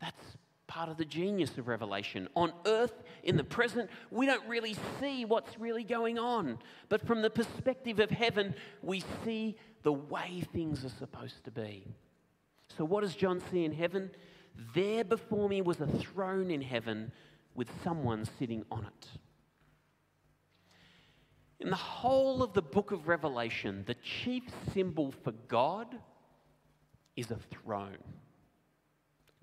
That's 0.00 0.36
part 0.66 0.88
of 0.88 0.96
the 0.96 1.04
genius 1.04 1.56
of 1.58 1.68
Revelation. 1.68 2.28
On 2.34 2.52
earth, 2.66 3.02
in 3.22 3.36
the 3.36 3.44
present, 3.44 3.88
we 4.10 4.26
don't 4.26 4.46
really 4.46 4.76
see 5.00 5.24
what's 5.24 5.58
really 5.58 5.84
going 5.84 6.18
on. 6.18 6.58
But 6.88 7.06
from 7.06 7.22
the 7.22 7.30
perspective 7.30 8.00
of 8.00 8.10
heaven, 8.10 8.54
we 8.82 9.02
see 9.24 9.56
the 9.82 9.92
way 9.92 10.42
things 10.52 10.84
are 10.84 10.90
supposed 10.90 11.44
to 11.44 11.50
be. 11.50 11.86
So, 12.76 12.84
what 12.84 13.02
does 13.02 13.14
John 13.14 13.40
see 13.50 13.64
in 13.64 13.72
heaven? 13.72 14.10
There 14.74 15.04
before 15.04 15.48
me 15.48 15.62
was 15.62 15.80
a 15.80 15.86
throne 15.86 16.50
in 16.50 16.62
heaven 16.62 17.12
with 17.54 17.68
someone 17.84 18.26
sitting 18.38 18.64
on 18.70 18.84
it. 18.84 19.08
In 21.60 21.70
the 21.70 21.76
whole 21.76 22.42
of 22.42 22.52
the 22.52 22.62
book 22.62 22.90
of 22.90 23.08
Revelation, 23.08 23.84
the 23.86 23.94
chief 23.94 24.42
symbol 24.74 25.12
for 25.24 25.32
God 25.48 25.96
is 27.16 27.30
a 27.30 27.38
throne. 27.50 27.96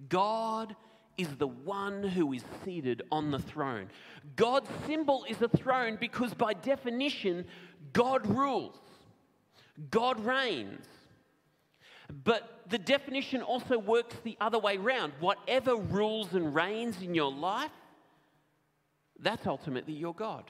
God 0.09 0.75
is 1.17 1.27
the 1.37 1.47
one 1.47 2.03
who 2.03 2.33
is 2.33 2.43
seated 2.63 3.03
on 3.11 3.31
the 3.31 3.39
throne. 3.39 3.89
God's 4.35 4.69
symbol 4.87 5.25
is 5.29 5.41
a 5.41 5.47
throne 5.47 5.97
because, 5.99 6.33
by 6.33 6.53
definition, 6.53 7.45
God 7.91 8.25
rules, 8.27 8.77
God 9.89 10.23
reigns. 10.25 10.85
But 12.23 12.61
the 12.69 12.77
definition 12.77 13.41
also 13.41 13.77
works 13.77 14.15
the 14.23 14.37
other 14.39 14.59
way 14.59 14.77
around. 14.77 15.13
Whatever 15.19 15.75
rules 15.75 16.33
and 16.33 16.53
reigns 16.53 17.01
in 17.01 17.15
your 17.15 17.31
life, 17.31 17.71
that's 19.19 19.47
ultimately 19.47 19.93
your 19.93 20.13
God. 20.13 20.43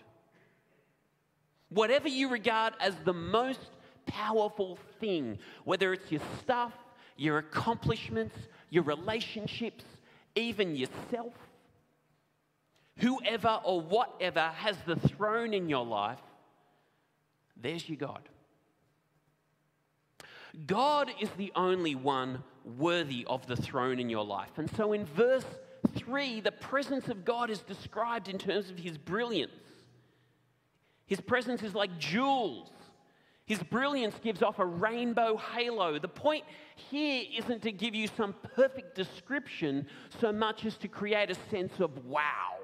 Whatever 1.69 2.07
you 2.07 2.29
regard 2.29 2.73
as 2.79 2.95
the 3.05 3.13
most 3.13 3.59
powerful 4.05 4.77
thing, 4.99 5.39
whether 5.63 5.93
it's 5.93 6.11
your 6.11 6.21
stuff, 6.41 6.73
your 7.17 7.37
accomplishments, 7.37 8.35
your 8.69 8.83
relationships, 8.83 9.83
even 10.35 10.75
yourself, 10.75 11.33
whoever 12.97 13.59
or 13.63 13.81
whatever 13.81 14.51
has 14.55 14.77
the 14.85 14.95
throne 14.95 15.53
in 15.53 15.69
your 15.69 15.85
life, 15.85 16.19
there's 17.55 17.87
your 17.87 17.97
God. 17.97 18.27
God 20.67 21.11
is 21.19 21.29
the 21.31 21.51
only 21.55 21.95
one 21.95 22.43
worthy 22.77 23.25
of 23.27 23.47
the 23.47 23.55
throne 23.55 23.99
in 23.99 24.09
your 24.09 24.25
life. 24.25 24.51
And 24.57 24.69
so 24.75 24.93
in 24.93 25.05
verse 25.05 25.45
3, 25.95 26.41
the 26.41 26.51
presence 26.51 27.07
of 27.07 27.25
God 27.25 27.49
is 27.49 27.59
described 27.59 28.29
in 28.29 28.37
terms 28.37 28.69
of 28.69 28.77
his 28.77 28.97
brilliance. 28.97 29.51
His 31.05 31.19
presence 31.19 31.63
is 31.63 31.73
like 31.73 31.97
jewels. 31.97 32.69
His 33.45 33.61
brilliance 33.61 34.15
gives 34.23 34.41
off 34.41 34.59
a 34.59 34.65
rainbow 34.65 35.35
halo. 35.35 35.99
The 35.99 36.07
point 36.07 36.45
here 36.75 37.25
isn't 37.37 37.61
to 37.63 37.73
give 37.73 37.93
you 37.93 38.07
some 38.15 38.33
perfect 38.55 38.95
description 38.95 39.85
so 40.21 40.31
much 40.31 40.65
as 40.65 40.77
to 40.77 40.87
create 40.87 41.29
a 41.29 41.35
sense 41.51 41.73
of 41.79 42.05
wow. 42.05 42.55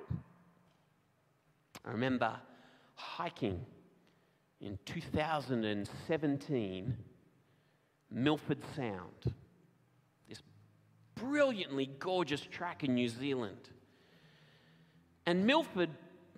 I 1.83 1.91
remember 1.91 2.33
hiking 2.95 3.65
in 4.61 4.79
2017 4.85 6.97
Milford 8.11 8.57
Sound, 8.75 9.33
this 10.27 10.41
brilliantly 11.15 11.85
gorgeous 11.99 12.41
track 12.41 12.83
in 12.83 12.95
New 12.95 13.09
Zealand. 13.09 13.69
And 15.25 15.45
Milford, 15.45 15.89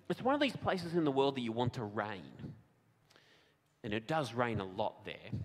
it's 0.08 0.22
one 0.22 0.34
of 0.34 0.40
these 0.40 0.56
places 0.56 0.94
in 0.94 1.04
the 1.04 1.12
world 1.12 1.36
that 1.36 1.42
you 1.42 1.52
want 1.52 1.74
to 1.74 1.84
rain. 1.84 2.54
And 3.84 3.92
it 3.92 4.06
does 4.06 4.34
rain 4.34 4.60
a 4.60 4.64
lot 4.64 5.04
there. 5.04 5.40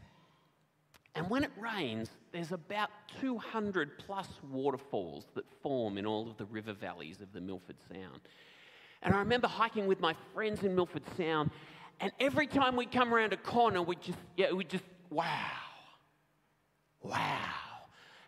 And 1.16 1.30
when 1.30 1.44
it 1.44 1.52
rains, 1.60 2.10
there's 2.32 2.52
about 2.52 2.90
200 3.20 3.98
plus 3.98 4.28
waterfalls 4.52 5.26
that 5.34 5.46
form 5.64 5.98
in 5.98 6.06
all 6.06 6.30
of 6.30 6.38
the 6.38 6.46
river 6.46 6.74
valleys 6.74 7.22
of 7.22 7.34
the 7.34 7.42
Milford 7.42 7.78
Sound. 7.92 8.22
And 9.02 9.16
I 9.16 9.20
remember 9.20 9.48
hiking 9.48 9.88
with 9.88 10.00
my 10.00 10.16
friends 10.34 10.64
in 10.64 10.76
Milford 10.76 11.04
Sound, 11.18 11.50
and 12.00 12.12
every 12.20 12.46
time 12.46 12.76
we'd 12.76 12.92
come 12.92 13.14
around 13.14 13.34
a 13.34 13.38
corner, 13.38 13.82
we'd 13.82 14.02
just, 14.02 14.20
yeah, 14.36 14.52
we'd 14.52 14.70
just, 14.70 14.84
wow 15.10 15.26
wow. 17.08 17.54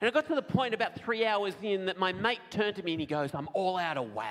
And 0.02 0.08
it 0.08 0.14
got 0.14 0.28
to 0.28 0.36
the 0.36 0.42
point 0.42 0.74
about 0.74 0.96
three 0.96 1.26
hours 1.26 1.54
in 1.62 1.86
that 1.88 1.98
my 1.98 2.14
mate 2.14 2.40
turned 2.50 2.78
to 2.78 2.84
me 2.84 2.94
and 2.94 3.02
he 3.02 3.06
goes, 3.06 3.32
I'm 3.34 3.50
all 3.54 3.78
out 3.78 3.98
of 3.98 4.14
wows. 4.14 4.26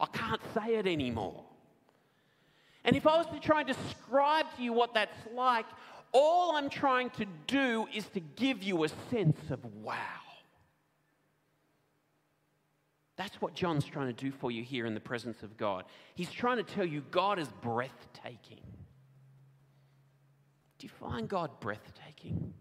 I 0.00 0.06
can't 0.06 0.40
say 0.54 0.76
it 0.76 0.86
anymore. 0.86 1.44
And 2.84 2.96
if 2.96 3.06
I 3.06 3.16
was 3.16 3.26
to 3.26 3.40
try 3.40 3.60
and 3.60 3.68
describe 3.68 4.46
to 4.56 4.62
you 4.62 4.72
what 4.72 4.94
that's 4.94 5.16
like, 5.34 5.66
all 6.12 6.56
I'm 6.56 6.70
trying 6.70 7.10
to 7.10 7.26
do 7.46 7.86
is 7.94 8.06
to 8.08 8.20
give 8.20 8.62
you 8.62 8.84
a 8.84 8.88
sense 9.10 9.38
of 9.50 9.64
wow. 9.82 9.96
That's 13.16 13.40
what 13.42 13.54
John's 13.54 13.84
trying 13.84 14.06
to 14.06 14.14
do 14.14 14.32
for 14.32 14.50
you 14.50 14.62
here 14.62 14.86
in 14.86 14.94
the 14.94 15.00
presence 15.00 15.42
of 15.42 15.56
God. 15.58 15.84
He's 16.14 16.30
trying 16.30 16.56
to 16.56 16.62
tell 16.62 16.86
you 16.86 17.02
God 17.10 17.38
is 17.38 17.48
breathtaking. 17.60 18.62
Do 20.78 20.86
you 20.86 20.90
find 20.98 21.28
God 21.28 21.50
breathtaking? 21.60 22.54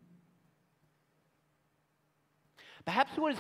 Perhaps 2.84 3.18
what 3.18 3.32
is 3.32 3.40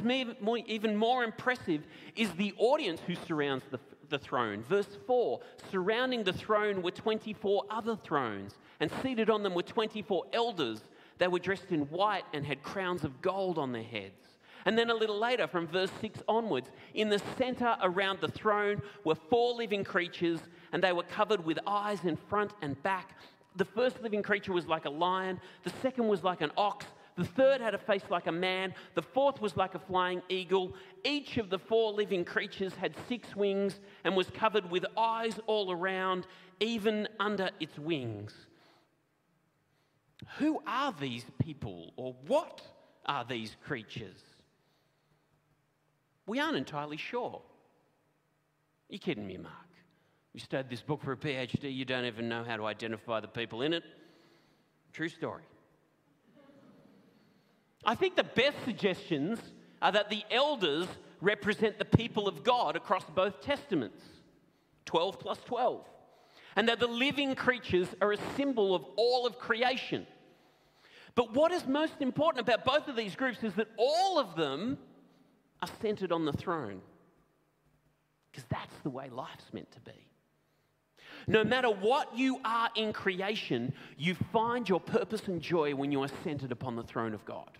even 0.67 0.95
more 0.95 1.23
impressive 1.23 1.81
is 2.15 2.31
the 2.33 2.53
audience 2.57 3.01
who 3.05 3.15
surrounds 3.27 3.65
the, 3.69 3.79
the 4.09 4.19
throne. 4.19 4.63
Verse 4.63 4.97
4 5.07 5.39
Surrounding 5.71 6.23
the 6.23 6.33
throne 6.33 6.81
were 6.81 6.91
24 6.91 7.63
other 7.69 7.95
thrones, 7.95 8.55
and 8.79 8.91
seated 9.01 9.29
on 9.29 9.43
them 9.43 9.53
were 9.53 9.63
24 9.63 10.25
elders. 10.33 10.81
They 11.17 11.27
were 11.27 11.39
dressed 11.39 11.71
in 11.71 11.81
white 11.89 12.23
and 12.33 12.45
had 12.45 12.63
crowns 12.63 13.03
of 13.03 13.21
gold 13.21 13.57
on 13.57 13.71
their 13.71 13.83
heads. 13.83 14.29
And 14.65 14.77
then 14.77 14.89
a 14.89 14.93
little 14.93 15.17
later, 15.17 15.47
from 15.47 15.67
verse 15.67 15.91
6 16.01 16.21
onwards, 16.27 16.69
in 16.93 17.09
the 17.09 17.21
center 17.37 17.77
around 17.81 18.19
the 18.19 18.27
throne 18.27 18.81
were 19.03 19.15
four 19.15 19.53
living 19.53 19.83
creatures, 19.83 20.39
and 20.71 20.83
they 20.83 20.91
were 20.91 21.03
covered 21.03 21.43
with 21.45 21.59
eyes 21.65 22.03
in 22.03 22.15
front 22.15 22.51
and 22.61 22.81
back. 22.83 23.17
The 23.55 23.65
first 23.65 24.01
living 24.01 24.21
creature 24.21 24.53
was 24.53 24.67
like 24.67 24.85
a 24.85 24.89
lion, 24.89 25.39
the 25.63 25.71
second 25.81 26.07
was 26.07 26.23
like 26.23 26.41
an 26.41 26.51
ox 26.57 26.85
The 27.19 27.25
third 27.25 27.59
had 27.59 27.75
a 27.75 27.77
face 27.77 28.05
like 28.09 28.27
a 28.27 28.31
man. 28.31 28.73
The 28.95 29.01
fourth 29.01 29.41
was 29.41 29.57
like 29.57 29.75
a 29.75 29.79
flying 29.79 30.21
eagle. 30.29 30.73
Each 31.03 31.35
of 31.35 31.49
the 31.49 31.59
four 31.59 31.91
living 31.91 32.23
creatures 32.23 32.73
had 32.75 32.95
six 33.09 33.35
wings 33.35 33.81
and 34.05 34.15
was 34.15 34.29
covered 34.29 34.71
with 34.71 34.85
eyes 34.97 35.37
all 35.45 35.69
around, 35.69 36.27
even 36.61 37.09
under 37.19 37.49
its 37.59 37.77
wings. 37.77 38.33
Who 40.37 40.61
are 40.65 40.95
these 40.97 41.25
people, 41.39 41.91
or 41.97 42.15
what 42.25 42.61
are 43.05 43.25
these 43.25 43.57
creatures? 43.65 44.23
We 46.25 46.39
aren't 46.39 46.55
entirely 46.55 46.95
sure. 46.95 47.41
You're 48.87 48.99
kidding 48.99 49.27
me, 49.27 49.35
Mark. 49.35 49.53
You 50.31 50.39
studied 50.39 50.69
this 50.69 50.81
book 50.81 51.03
for 51.03 51.11
a 51.11 51.17
PhD, 51.17 51.75
you 51.75 51.83
don't 51.83 52.05
even 52.05 52.29
know 52.29 52.45
how 52.45 52.55
to 52.55 52.65
identify 52.65 53.19
the 53.19 53.27
people 53.27 53.61
in 53.61 53.73
it. 53.73 53.83
True 54.93 55.09
story. 55.09 55.43
I 57.85 57.95
think 57.95 58.15
the 58.15 58.23
best 58.23 58.57
suggestions 58.65 59.39
are 59.81 59.91
that 59.91 60.09
the 60.09 60.23
elders 60.29 60.87
represent 61.21 61.79
the 61.79 61.85
people 61.85 62.27
of 62.27 62.43
God 62.43 62.75
across 62.75 63.03
both 63.15 63.41
testaments 63.41 64.03
12 64.85 65.19
plus 65.19 65.37
12. 65.45 65.85
And 66.55 66.67
that 66.67 66.79
the 66.79 66.87
living 66.87 67.35
creatures 67.35 67.87
are 68.01 68.11
a 68.11 68.17
symbol 68.35 68.73
of 68.73 68.83
all 68.97 69.27
of 69.27 69.37
creation. 69.37 70.07
But 71.13 71.33
what 71.33 71.51
is 71.51 71.67
most 71.67 72.01
important 72.01 72.47
about 72.47 72.65
both 72.65 72.87
of 72.87 72.95
these 72.95 73.15
groups 73.15 73.43
is 73.43 73.53
that 73.53 73.67
all 73.77 74.17
of 74.17 74.35
them 74.35 74.77
are 75.61 75.69
centered 75.81 76.11
on 76.11 76.25
the 76.25 76.33
throne. 76.33 76.81
Because 78.31 78.45
that's 78.49 78.73
the 78.83 78.89
way 78.89 79.09
life's 79.09 79.53
meant 79.53 79.71
to 79.73 79.79
be. 79.81 80.09
No 81.27 81.43
matter 81.43 81.69
what 81.69 82.17
you 82.17 82.39
are 82.43 82.69
in 82.75 82.93
creation, 82.93 83.73
you 83.97 84.15
find 84.33 84.67
your 84.67 84.79
purpose 84.79 85.27
and 85.27 85.41
joy 85.41 85.75
when 85.75 85.91
you 85.91 86.01
are 86.01 86.09
centered 86.23 86.51
upon 86.51 86.75
the 86.75 86.83
throne 86.83 87.13
of 87.13 87.23
God. 87.25 87.59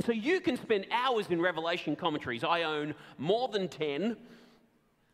So 0.00 0.12
you 0.12 0.40
can 0.40 0.56
spend 0.56 0.86
hours 0.90 1.30
in 1.30 1.40
Revelation 1.40 1.94
commentaries. 1.94 2.42
I 2.42 2.62
own 2.62 2.94
more 3.16 3.48
than 3.48 3.68
10. 3.68 4.16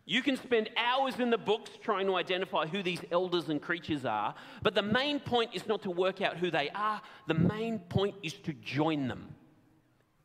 You 0.07 0.23
can 0.23 0.37
spend 0.37 0.71
hours 0.77 1.21
in 1.21 1.31
the 1.31 1.39
books 1.39 1.71
trying 1.83 2.07
to 2.07 2.17
identify 2.17 2.67
who 2.67 2.83
these 2.83 3.01
elders 3.13 3.49
and 3.49 3.61
creatures 3.61 4.05
are, 4.05 4.35
but 4.63 4.75
the 4.75 4.83
main 4.83 5.21
point 5.21 5.51
is 5.55 5.69
not 5.69 5.83
to 5.83 5.91
work 5.91 6.21
out 6.21 6.39
who 6.39 6.51
they 6.51 6.71
are. 6.71 7.01
The 7.29 7.35
main 7.35 7.79
point 7.79 8.17
is 8.23 8.33
to 8.45 8.53
join 8.55 9.07
them 9.07 9.35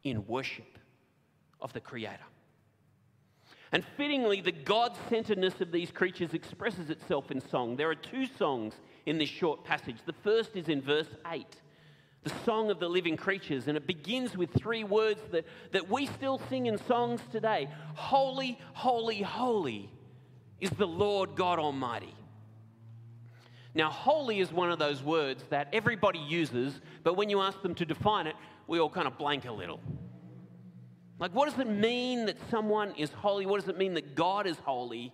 in 0.03 0.25
worship 0.25 0.79
of 1.61 1.73
the 1.73 1.81
Creator. 1.81 2.23
And 3.71 3.83
fittingly, 3.97 4.41
the 4.41 4.51
God 4.53 4.95
centeredness 5.09 5.59
of 5.59 5.71
these 5.71 5.91
creatures 5.91 6.33
expresses 6.33 6.89
itself 6.89 7.29
in 7.29 7.41
song. 7.41 7.75
There 7.75 7.89
are 7.89 7.95
two 7.95 8.25
songs 8.25 8.73
in 9.05 9.17
this 9.17 9.29
short 9.29 9.65
passage. 9.65 9.97
The 10.05 10.13
first 10.23 10.55
is 10.55 10.69
in 10.69 10.81
verse 10.81 11.09
8, 11.27 11.45
the 12.25 12.33
song 12.43 12.71
of 12.71 12.79
the 12.79 12.89
living 12.89 13.15
creatures, 13.15 13.67
and 13.67 13.77
it 13.77 13.85
begins 13.85 14.35
with 14.35 14.51
three 14.51 14.83
words 14.83 15.21
that, 15.31 15.45
that 15.71 15.89
we 15.89 16.07
still 16.07 16.41
sing 16.49 16.65
in 16.65 16.77
songs 16.79 17.21
today 17.31 17.69
Holy, 17.93 18.57
holy, 18.73 19.21
holy 19.21 19.89
is 20.59 20.71
the 20.71 20.87
Lord 20.87 21.35
God 21.35 21.59
Almighty. 21.59 22.13
Now, 23.75 23.91
holy 23.91 24.39
is 24.39 24.51
one 24.51 24.71
of 24.71 24.79
those 24.79 25.03
words 25.03 25.43
that 25.49 25.67
everybody 25.71 26.17
uses, 26.17 26.81
but 27.03 27.15
when 27.15 27.29
you 27.29 27.41
ask 27.41 27.61
them 27.61 27.75
to 27.75 27.85
define 27.85 28.25
it, 28.25 28.35
we 28.67 28.79
all 28.79 28.89
kind 28.89 29.07
of 29.07 29.17
blank 29.19 29.45
a 29.45 29.51
little. 29.51 29.79
Like, 31.19 31.31
what 31.35 31.49
does 31.49 31.59
it 31.59 31.69
mean 31.69 32.25
that 32.25 32.37
someone 32.49 32.95
is 32.97 33.11
holy? 33.11 33.45
What 33.45 33.59
does 33.59 33.69
it 33.69 33.77
mean 33.77 33.93
that 33.93 34.15
God 34.15 34.47
is 34.47 34.57
holy? 34.65 35.13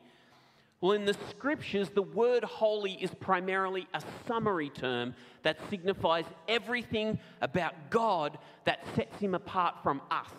Well, 0.81 0.93
in 0.93 1.05
the 1.05 1.15
scriptures, 1.29 1.89
the 1.91 2.01
word 2.01 2.43
holy 2.43 2.93
is 2.93 3.11
primarily 3.13 3.87
a 3.93 4.01
summary 4.27 4.69
term 4.69 5.13
that 5.43 5.57
signifies 5.69 6.25
everything 6.47 7.19
about 7.41 7.91
God 7.91 8.39
that 8.65 8.79
sets 8.95 9.15
him 9.19 9.35
apart 9.35 9.75
from 9.83 10.01
us. 10.09 10.31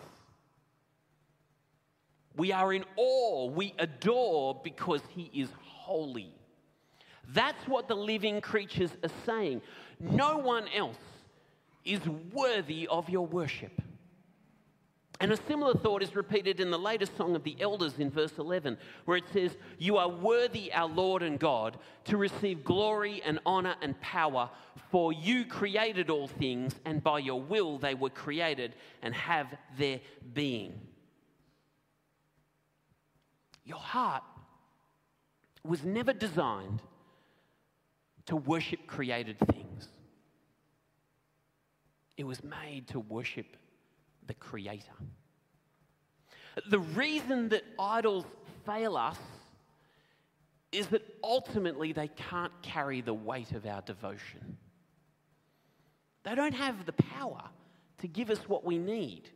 We 2.35 2.51
are 2.51 2.73
in 2.73 2.83
awe, 2.97 3.47
we 3.49 3.73
adore 3.79 4.59
because 4.63 5.01
he 5.09 5.31
is 5.33 5.47
holy. 5.61 6.33
That's 7.29 7.65
what 7.67 7.87
the 7.87 7.95
living 7.95 8.41
creatures 8.41 8.91
are 9.01 9.11
saying. 9.25 9.61
No 9.99 10.37
one 10.39 10.65
else 10.75 10.97
is 11.85 12.01
worthy 12.33 12.87
of 12.87 13.09
your 13.09 13.25
worship. 13.25 13.81
And 15.23 15.31
a 15.31 15.37
similar 15.47 15.73
thought 15.73 16.03
is 16.03 16.17
repeated 16.17 16.59
in 16.59 16.69
the 16.69 16.77
latest 16.77 17.15
song 17.15 17.33
of 17.33 17.45
the 17.45 17.55
elders 17.61 17.97
in 17.97 18.11
verse 18.11 18.33
11, 18.37 18.77
where 19.05 19.15
it 19.15 19.23
says, 19.31 19.55
You 19.79 19.95
are 19.95 20.09
worthy, 20.09 20.69
our 20.73 20.89
Lord 20.89 21.23
and 21.23 21.39
God, 21.39 21.77
to 22.03 22.17
receive 22.17 22.65
glory 22.65 23.21
and 23.23 23.39
honor 23.45 23.75
and 23.81 23.97
power, 24.01 24.49
for 24.91 25.13
you 25.13 25.45
created 25.45 26.09
all 26.09 26.27
things, 26.27 26.75
and 26.83 27.01
by 27.01 27.19
your 27.19 27.41
will 27.41 27.77
they 27.77 27.93
were 27.95 28.09
created 28.09 28.75
and 29.01 29.15
have 29.15 29.47
their 29.77 30.01
being. 30.33 30.73
Your 33.63 33.79
heart 33.79 34.23
was 35.63 35.85
never 35.85 36.11
designed 36.11 36.81
to 38.25 38.35
worship 38.35 38.87
created 38.87 39.37
things, 39.39 39.87
it 42.17 42.25
was 42.25 42.43
made 42.43 42.89
to 42.89 42.99
worship 42.99 43.55
the 44.27 44.33
Creator. 44.33 44.93
The 46.69 46.79
reason 46.79 47.49
that 47.49 47.63
idols 47.79 48.25
fail 48.65 48.95
us 48.95 49.17
is 50.71 50.87
that 50.87 51.03
ultimately 51.23 51.93
they 51.93 52.07
can't 52.07 52.51
carry 52.61 53.01
the 53.01 53.13
weight 53.13 53.51
of 53.51 53.65
our 53.65 53.81
devotion. 53.81 54.57
They 56.23 56.35
don't 56.35 56.53
have 56.53 56.85
the 56.85 56.93
power 56.93 57.43
to 57.99 58.07
give 58.07 58.29
us 58.29 58.39
what 58.47 58.63
we 58.65 58.77
need. 58.77 59.29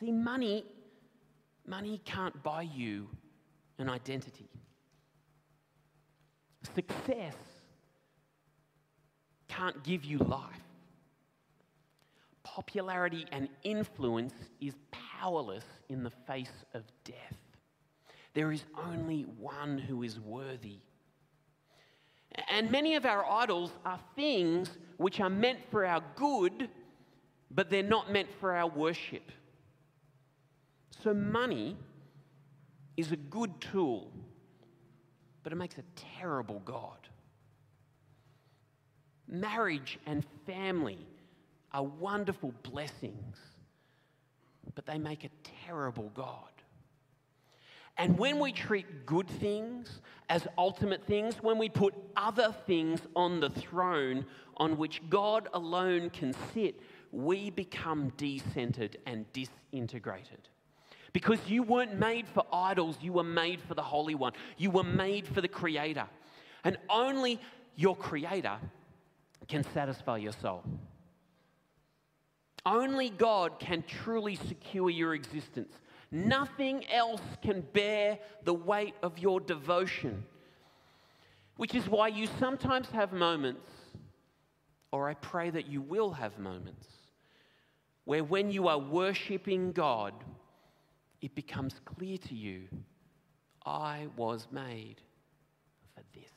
See, 0.00 0.10
money, 0.10 0.64
money 1.66 2.00
can't 2.04 2.42
buy 2.42 2.62
you 2.62 3.08
an 3.78 3.88
identity. 3.88 4.48
Success 6.74 7.34
can't 9.48 9.82
give 9.84 10.04
you 10.04 10.18
life 10.18 10.63
popularity 12.54 13.26
and 13.32 13.48
influence 13.64 14.32
is 14.60 14.74
powerless 14.92 15.64
in 15.88 16.04
the 16.04 16.10
face 16.10 16.64
of 16.72 16.84
death. 17.02 17.36
There 18.32 18.52
is 18.52 18.64
only 18.76 19.22
one 19.22 19.76
who 19.76 20.04
is 20.04 20.20
worthy. 20.20 20.78
And 22.48 22.70
many 22.70 22.94
of 22.94 23.06
our 23.06 23.24
idols 23.28 23.72
are 23.84 23.98
things 24.14 24.70
which 24.98 25.18
are 25.18 25.30
meant 25.30 25.58
for 25.70 25.84
our 25.84 26.00
good, 26.14 26.68
but 27.50 27.70
they're 27.70 27.82
not 27.82 28.12
meant 28.12 28.28
for 28.38 28.54
our 28.54 28.68
worship. 28.68 29.32
So, 31.02 31.12
money 31.12 31.76
is 32.96 33.10
a 33.10 33.16
good 33.16 33.60
tool, 33.60 34.12
but 35.42 35.52
it 35.52 35.56
makes 35.56 35.78
a 35.78 35.84
terrible 36.20 36.62
God. 36.64 37.08
Marriage 39.26 39.98
and 40.06 40.24
family 40.46 41.04
are 41.74 41.82
wonderful 41.82 42.54
blessings, 42.62 43.36
but 44.74 44.86
they 44.86 44.96
make 44.96 45.24
a 45.24 45.30
terrible 45.66 46.10
God. 46.14 46.48
And 47.96 48.16
when 48.18 48.38
we 48.38 48.52
treat 48.52 49.06
good 49.06 49.28
things 49.28 50.00
as 50.28 50.46
ultimate 50.56 51.04
things, 51.04 51.36
when 51.42 51.58
we 51.58 51.68
put 51.68 51.94
other 52.16 52.54
things 52.66 53.00
on 53.14 53.40
the 53.40 53.50
throne 53.50 54.24
on 54.56 54.76
which 54.76 55.02
God 55.10 55.48
alone 55.52 56.10
can 56.10 56.32
sit, 56.52 56.80
we 57.12 57.50
become 57.50 58.12
decentered 58.16 58.96
and 59.06 59.26
disintegrated. 59.32 60.48
Because 61.12 61.38
you 61.46 61.62
weren't 61.62 61.96
made 61.96 62.26
for 62.26 62.44
idols, 62.52 62.96
you 63.00 63.12
were 63.12 63.22
made 63.22 63.60
for 63.60 63.74
the 63.74 63.82
Holy 63.82 64.16
One. 64.16 64.32
You 64.56 64.70
were 64.70 64.82
made 64.84 65.28
for 65.28 65.40
the 65.40 65.48
Creator. 65.48 66.06
And 66.64 66.76
only 66.88 67.40
your 67.76 67.94
Creator 67.94 68.56
can 69.46 69.62
satisfy 69.72 70.16
your 70.16 70.32
soul. 70.32 70.64
Only 72.66 73.10
God 73.10 73.58
can 73.58 73.84
truly 73.86 74.36
secure 74.36 74.88
your 74.88 75.14
existence. 75.14 75.74
Nothing 76.10 76.86
else 76.90 77.20
can 77.42 77.62
bear 77.72 78.18
the 78.44 78.54
weight 78.54 78.94
of 79.02 79.18
your 79.18 79.40
devotion. 79.40 80.24
Which 81.56 81.74
is 81.74 81.88
why 81.88 82.08
you 82.08 82.26
sometimes 82.38 82.88
have 82.90 83.12
moments, 83.12 83.70
or 84.92 85.08
I 85.08 85.14
pray 85.14 85.50
that 85.50 85.66
you 85.66 85.82
will 85.82 86.12
have 86.12 86.38
moments, 86.38 86.86
where 88.04 88.24
when 88.24 88.50
you 88.50 88.68
are 88.68 88.78
worshiping 88.78 89.72
God, 89.72 90.14
it 91.20 91.34
becomes 91.34 91.80
clear 91.84 92.18
to 92.18 92.34
you 92.34 92.62
I 93.64 94.08
was 94.16 94.46
made 94.50 94.96
for 95.94 96.02
this. 96.12 96.30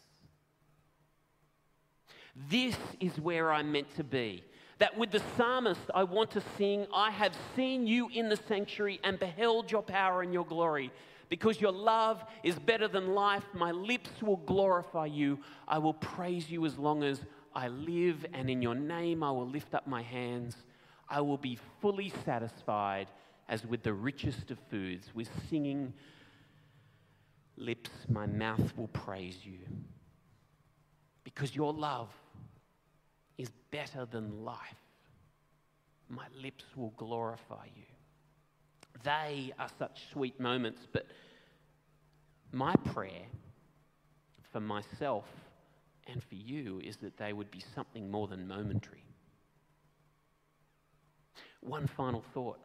This 2.50 2.78
is 3.00 3.20
where 3.20 3.52
I'm 3.52 3.72
meant 3.72 3.94
to 3.96 4.04
be. 4.04 4.44
That 4.80 4.98
with 4.98 5.12
the 5.12 5.22
psalmist, 5.36 5.82
I 5.94 6.04
want 6.04 6.32
to 6.32 6.44
sing, 6.58 6.86
I 6.94 7.10
have 7.12 7.34
seen 7.56 7.88
you 7.88 8.10
in 8.13 8.30
the 8.30 8.38
sanctuary 8.48 9.00
and 9.04 9.20
beheld 9.20 9.72
your 9.72 9.82
power 9.82 10.22
and 10.22 10.32
your 10.32 10.46
glory. 10.46 10.92
Because 11.30 11.60
your 11.60 11.72
love 11.72 12.24
is 12.44 12.58
better 12.60 12.88
than 12.88 13.13
life, 13.13 13.44
my 13.54 13.72
lips 13.72 14.10
will 14.22 14.38
glorify 14.38 15.08
you. 15.08 15.40
I 15.68 15.80
will 15.80 15.96
praise 15.96 16.50
you 16.50 16.66
as 16.66 16.78
long 16.78 17.04
as 17.04 17.22
I 17.54 17.70
live, 17.70 18.26
and 18.34 18.50
in 18.50 18.62
your 18.62 18.76
name 18.76 19.24
I 19.24 19.32
will 19.32 19.48
lift 19.48 19.74
up 19.74 19.88
my 19.88 20.04
hands. 20.04 20.56
I 21.10 21.22
will 21.22 21.38
be 21.38 21.58
fully 21.82 22.13
satisfied 22.24 23.08
as 23.50 23.66
with 23.66 23.82
the 23.82 23.94
richest 23.94 24.52
of 24.52 24.60
foods. 24.70 25.10
With 25.16 25.30
singing 25.50 25.94
lips, 27.58 27.90
my 28.10 28.28
mouth 28.28 28.78
will 28.78 28.90
praise 28.90 29.40
you. 29.44 29.60
Because 31.24 31.56
your 31.56 31.74
love 31.74 32.10
is 33.38 33.50
better 33.71 34.06
than 34.06 34.43
life. 34.43 34.58
My 36.10 36.26
lips 36.41 36.63
will 36.76 36.93
glorify 36.97 37.65
you. 37.76 37.84
They 39.04 39.54
are 39.60 39.69
such 39.78 40.02
sweet 40.12 40.39
moments, 40.39 40.88
but 40.91 41.06
my 42.52 42.76
prayer 42.78 43.26
for 44.52 44.60
myself 44.60 45.26
and 46.08 46.23
for 46.23 46.36
you 46.36 46.82
is 46.84 46.97
that 46.97 47.17
they 47.17 47.34
would 47.34 47.52
be 47.52 47.62
something 47.76 48.10
more 48.10 48.28
than 48.28 48.47
momentary. 48.47 49.04
One 51.62 51.88
final 51.88 52.23
thought. 52.34 52.60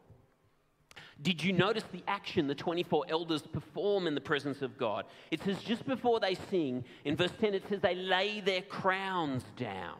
Did 1.21 1.43
you 1.43 1.53
notice 1.53 1.83
the 1.91 2.03
action 2.07 2.47
the 2.47 2.55
24 2.55 3.05
elders 3.09 3.43
perform 3.43 4.07
in 4.07 4.15
the 4.15 4.21
presence 4.21 4.61
of 4.61 4.77
God? 4.77 5.05
It 5.31 5.43
says 5.43 5.61
just 5.63 5.85
before 5.85 6.19
they 6.19 6.35
sing, 6.49 6.83
in 7.05 7.15
verse 7.15 7.31
10, 7.39 7.53
it 7.53 7.63
says 7.69 7.79
they 7.81 7.95
lay 7.95 8.41
their 8.41 8.61
crowns 8.61 9.43
down. 9.57 9.97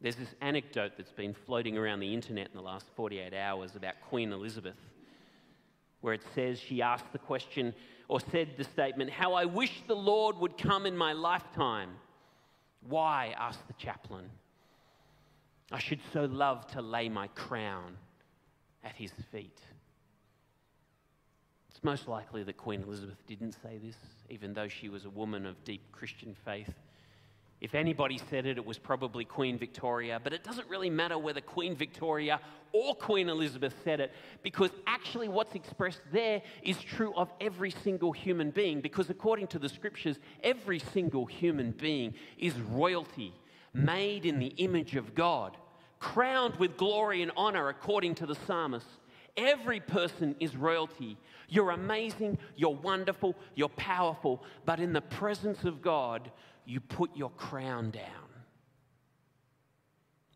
There's 0.00 0.16
this 0.16 0.34
anecdote 0.40 0.92
that's 0.96 1.12
been 1.12 1.34
floating 1.34 1.76
around 1.76 2.00
the 2.00 2.14
internet 2.14 2.48
in 2.48 2.54
the 2.54 2.62
last 2.62 2.86
48 2.96 3.34
hours 3.34 3.76
about 3.76 3.94
Queen 4.08 4.32
Elizabeth, 4.32 4.78
where 6.00 6.14
it 6.14 6.22
says 6.34 6.58
she 6.58 6.80
asked 6.80 7.12
the 7.12 7.18
question 7.18 7.74
or 8.08 8.18
said 8.20 8.48
the 8.56 8.64
statement, 8.64 9.10
How 9.10 9.34
I 9.34 9.44
wish 9.44 9.82
the 9.86 9.94
Lord 9.94 10.38
would 10.38 10.56
come 10.56 10.86
in 10.86 10.96
my 10.96 11.12
lifetime. 11.12 11.90
Why? 12.88 13.34
asked 13.38 13.66
the 13.66 13.74
chaplain. 13.74 14.30
I 15.70 15.78
should 15.78 16.00
so 16.12 16.24
love 16.24 16.66
to 16.68 16.80
lay 16.80 17.08
my 17.08 17.28
crown 17.28 17.96
at 18.82 18.96
his 18.96 19.12
feet. 19.30 19.60
It's 21.68 21.84
most 21.84 22.08
likely 22.08 22.42
that 22.44 22.56
Queen 22.56 22.82
Elizabeth 22.82 23.18
didn't 23.26 23.52
say 23.52 23.78
this, 23.82 23.96
even 24.30 24.54
though 24.54 24.68
she 24.68 24.88
was 24.88 25.04
a 25.04 25.10
woman 25.10 25.46
of 25.46 25.62
deep 25.64 25.92
Christian 25.92 26.34
faith. 26.44 26.72
If 27.60 27.74
anybody 27.74 28.18
said 28.30 28.46
it, 28.46 28.56
it 28.56 28.64
was 28.64 28.78
probably 28.78 29.24
Queen 29.24 29.58
Victoria, 29.58 30.18
but 30.22 30.32
it 30.32 30.42
doesn't 30.42 30.68
really 30.68 30.88
matter 30.88 31.18
whether 31.18 31.42
Queen 31.42 31.76
Victoria 31.76 32.40
or 32.72 32.94
Queen 32.94 33.28
Elizabeth 33.28 33.74
said 33.84 34.00
it, 34.00 34.12
because 34.42 34.70
actually 34.86 35.28
what's 35.28 35.54
expressed 35.54 36.00
there 36.10 36.40
is 36.62 36.80
true 36.80 37.12
of 37.14 37.30
every 37.38 37.70
single 37.70 38.12
human 38.12 38.50
being, 38.50 38.80
because 38.80 39.10
according 39.10 39.48
to 39.48 39.58
the 39.58 39.68
scriptures, 39.68 40.18
every 40.42 40.78
single 40.78 41.26
human 41.26 41.72
being 41.72 42.14
is 42.38 42.54
royalty, 42.54 43.34
made 43.74 44.24
in 44.24 44.38
the 44.38 44.54
image 44.56 44.96
of 44.96 45.14
God, 45.14 45.56
crowned 45.98 46.56
with 46.56 46.78
glory 46.78 47.20
and 47.20 47.32
honor, 47.36 47.68
according 47.68 48.14
to 48.16 48.26
the 48.26 48.36
psalmist. 48.46 48.86
Every 49.36 49.80
person 49.80 50.34
is 50.40 50.56
royalty. 50.56 51.16
You're 51.48 51.70
amazing, 51.70 52.38
you're 52.56 52.70
wonderful, 52.74 53.36
you're 53.54 53.68
powerful, 53.70 54.42
but 54.64 54.80
in 54.80 54.92
the 54.92 55.00
presence 55.00 55.64
of 55.64 55.82
God, 55.82 56.30
you 56.70 56.80
put 56.80 57.16
your 57.16 57.30
crown 57.30 57.90
down. 57.90 58.28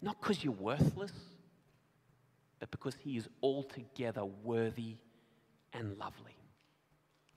Not 0.03 0.21
because 0.21 0.43
you're 0.43 0.53
worthless, 0.53 1.13
but 2.59 2.73
because 2.73 2.97
He 2.97 3.17
is 3.17 3.29
altogether 3.41 4.25
worthy 4.25 4.97
and 5.73 5.97
lovely. 5.97 6.37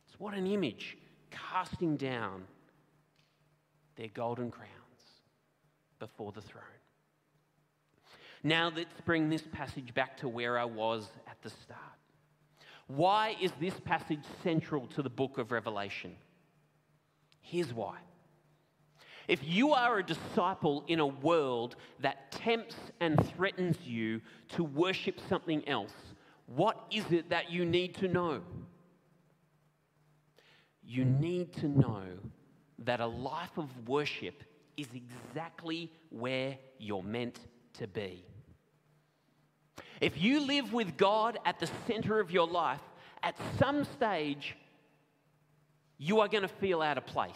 It's 0.07 0.19
what 0.19 0.33
an 0.33 0.47
image 0.47 0.97
casting 1.29 1.95
down 1.95 2.45
their 3.97 4.07
golden 4.07 4.49
crowns 4.49 4.71
before 5.99 6.31
the 6.31 6.41
throne. 6.41 6.63
Now 8.43 8.71
let's 8.75 9.01
bring 9.05 9.29
this 9.29 9.43
passage 9.51 9.93
back 9.93 10.17
to 10.17 10.27
where 10.27 10.57
I 10.57 10.65
was 10.65 11.07
at 11.27 11.39
the 11.43 11.51
start. 11.51 11.81
Why 12.87 13.35
is 13.39 13.51
this 13.59 13.79
passage 13.85 14.23
central 14.41 14.87
to 14.87 15.03
the 15.03 15.09
book 15.09 15.37
of 15.37 15.51
Revelation? 15.51 16.15
Here's 17.41 17.71
why. 17.71 17.97
If 19.27 19.41
you 19.43 19.73
are 19.73 19.97
a 19.97 20.03
disciple 20.03 20.85
in 20.87 20.99
a 20.99 21.07
world 21.07 21.75
that 21.99 22.31
tempts 22.31 22.75
and 23.01 23.23
threatens 23.35 23.77
you 23.85 24.21
to 24.49 24.63
worship 24.63 25.19
something 25.27 25.67
else, 25.67 25.93
what 26.45 26.85
is 26.89 27.03
it 27.11 27.29
that 27.29 27.51
you 27.51 27.65
need 27.65 27.95
to 27.95 28.07
know? 28.07 28.41
You 30.81 31.03
need 31.03 31.51
to 31.57 31.67
know 31.67 32.03
that 32.79 33.01
a 33.01 33.05
life 33.05 33.57
of 33.57 33.67
worship 33.87 34.43
is 34.77 34.87
exactly 34.93 35.91
where 36.09 36.57
you're 36.77 37.03
meant 37.03 37.39
to 37.73 37.87
be. 37.87 38.23
If 39.99 40.21
you 40.21 40.39
live 40.39 40.71
with 40.71 40.95
God 40.95 41.37
at 41.43 41.59
the 41.59 41.69
center 41.85 42.19
of 42.19 42.31
your 42.31 42.47
life, 42.47 42.81
at 43.23 43.35
some 43.59 43.83
stage, 43.83 44.55
you 45.97 46.21
are 46.21 46.29
going 46.29 46.43
to 46.43 46.47
feel 46.47 46.81
out 46.81 46.97
of 46.97 47.05
place 47.05 47.33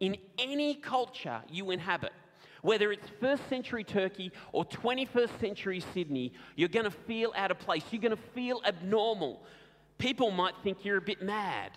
in 0.00 0.16
any 0.38 0.74
culture 0.74 1.42
you 1.50 1.70
inhabit, 1.70 2.12
whether 2.62 2.92
it's 2.92 3.08
first 3.20 3.48
century 3.48 3.84
Turkey 3.84 4.32
or 4.52 4.64
21st 4.64 5.40
century 5.40 5.82
Sydney, 5.94 6.32
you're 6.56 6.68
going 6.68 6.84
to 6.84 6.90
feel 6.90 7.32
out 7.36 7.50
of 7.50 7.58
place. 7.58 7.82
You're 7.90 8.02
going 8.02 8.16
to 8.16 8.22
feel 8.34 8.60
abnormal. 8.66 9.42
People 9.98 10.30
might 10.30 10.54
think 10.62 10.84
you're 10.84 10.98
a 10.98 11.02
bit 11.02 11.22
mad. 11.22 11.70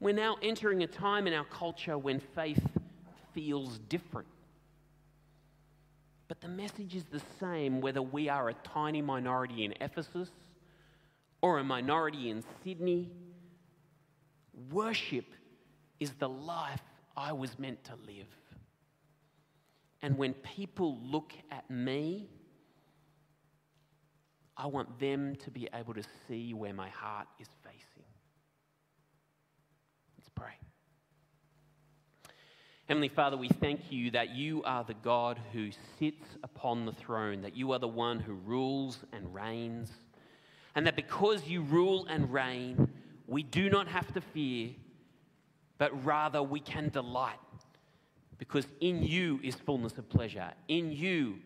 We're 0.00 0.14
now 0.14 0.36
entering 0.42 0.82
a 0.82 0.86
time 0.86 1.26
in 1.26 1.32
our 1.32 1.44
culture 1.44 1.96
when 1.96 2.20
faith 2.34 2.62
feels 3.34 3.78
different. 3.88 4.28
But 6.28 6.40
the 6.40 6.48
message 6.48 6.94
is 6.94 7.04
the 7.04 7.22
same 7.38 7.80
whether 7.80 8.02
we 8.02 8.28
are 8.28 8.48
a 8.48 8.54
tiny 8.54 9.00
minority 9.00 9.64
in 9.64 9.74
Ephesus 9.80 10.28
or 11.40 11.58
a 11.58 11.64
minority 11.64 12.30
in 12.30 12.42
Sydney. 12.64 13.10
Worship 14.70 15.26
is 16.00 16.12
the 16.18 16.28
life 16.28 16.82
I 17.16 17.32
was 17.32 17.58
meant 17.58 17.82
to 17.84 17.92
live. 18.06 18.28
And 20.02 20.18
when 20.18 20.34
people 20.34 20.98
look 21.02 21.32
at 21.50 21.70
me, 21.70 22.28
I 24.56 24.66
want 24.66 24.98
them 24.98 25.36
to 25.36 25.50
be 25.50 25.68
able 25.74 25.94
to 25.94 26.02
see 26.26 26.54
where 26.54 26.72
my 26.72 26.88
heart 26.88 27.26
is 27.38 27.48
facing. 27.62 28.04
Let's 30.18 30.30
pray. 30.34 30.54
Heavenly 32.88 33.08
Father, 33.08 33.36
we 33.36 33.48
thank 33.48 33.90
you 33.90 34.12
that 34.12 34.30
you 34.30 34.62
are 34.62 34.84
the 34.84 34.94
God 34.94 35.40
who 35.52 35.70
sits 35.98 36.26
upon 36.44 36.86
the 36.86 36.92
throne, 36.92 37.42
that 37.42 37.56
you 37.56 37.72
are 37.72 37.78
the 37.78 37.88
one 37.88 38.20
who 38.20 38.34
rules 38.34 38.98
and 39.12 39.34
reigns, 39.34 39.90
and 40.74 40.86
that 40.86 40.94
because 40.94 41.46
you 41.48 41.62
rule 41.62 42.06
and 42.08 42.32
reign, 42.32 42.88
we 43.26 43.42
do 43.42 43.68
not 43.68 43.88
have 43.88 44.12
to 44.14 44.20
fear 44.20 44.70
but 45.78 46.04
rather 46.04 46.42
we 46.42 46.60
can 46.60 46.88
delight 46.88 47.38
because 48.38 48.66
in 48.80 49.02
you 49.02 49.40
is 49.42 49.54
fullness 49.54 49.96
of 49.98 50.08
pleasure. 50.08 50.50
In 50.68 50.92
you 50.92 51.36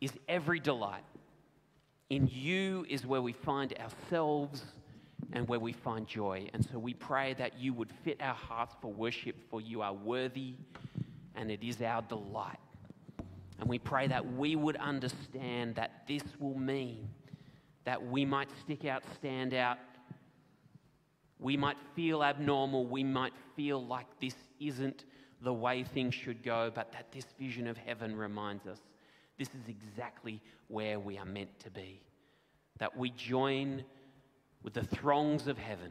is 0.00 0.12
every 0.28 0.60
delight. 0.60 1.04
In 2.10 2.28
you 2.30 2.84
is 2.88 3.06
where 3.06 3.22
we 3.22 3.32
find 3.32 3.72
ourselves 3.78 4.62
and 5.32 5.48
where 5.48 5.60
we 5.60 5.72
find 5.72 6.06
joy. 6.06 6.48
And 6.52 6.64
so 6.64 6.78
we 6.78 6.92
pray 6.92 7.34
that 7.34 7.58
you 7.58 7.72
would 7.72 7.90
fit 8.04 8.20
our 8.20 8.34
hearts 8.34 8.74
for 8.80 8.92
worship, 8.92 9.36
for 9.50 9.60
you 9.60 9.80
are 9.80 9.94
worthy 9.94 10.54
and 11.34 11.50
it 11.50 11.62
is 11.62 11.80
our 11.80 12.02
delight. 12.02 12.58
And 13.58 13.68
we 13.68 13.78
pray 13.78 14.08
that 14.08 14.34
we 14.34 14.56
would 14.56 14.76
understand 14.76 15.76
that 15.76 16.02
this 16.06 16.22
will 16.38 16.58
mean 16.58 17.08
that 17.84 18.04
we 18.04 18.24
might 18.24 18.48
stick 18.62 18.84
out, 18.84 19.02
stand 19.14 19.54
out, 19.54 19.78
we 21.42 21.56
might 21.56 21.76
feel 21.94 22.22
abnormal. 22.22 22.86
We 22.86 23.02
might 23.02 23.32
feel 23.56 23.84
like 23.84 24.06
this 24.20 24.36
isn't 24.60 25.04
the 25.42 25.52
way 25.52 25.82
things 25.82 26.14
should 26.14 26.42
go, 26.42 26.70
but 26.72 26.92
that 26.92 27.10
this 27.12 27.26
vision 27.38 27.66
of 27.66 27.76
heaven 27.76 28.14
reminds 28.14 28.66
us 28.66 28.78
this 29.38 29.48
is 29.48 29.68
exactly 29.68 30.40
where 30.68 31.00
we 31.00 31.18
are 31.18 31.24
meant 31.24 31.58
to 31.60 31.70
be. 31.70 32.00
That 32.78 32.96
we 32.96 33.10
join 33.10 33.84
with 34.62 34.74
the 34.74 34.84
throngs 34.84 35.48
of 35.48 35.58
heaven 35.58 35.90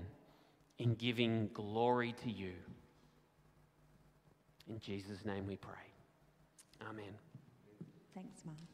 in 0.79 0.95
giving 0.95 1.49
glory 1.53 2.15
to 2.23 2.31
you. 2.31 2.53
In 4.69 4.79
Jesus' 4.79 5.25
name 5.25 5.47
we 5.47 5.57
pray. 5.57 5.73
Amen. 6.89 7.13
Thanks, 8.13 8.45
Mark. 8.45 8.70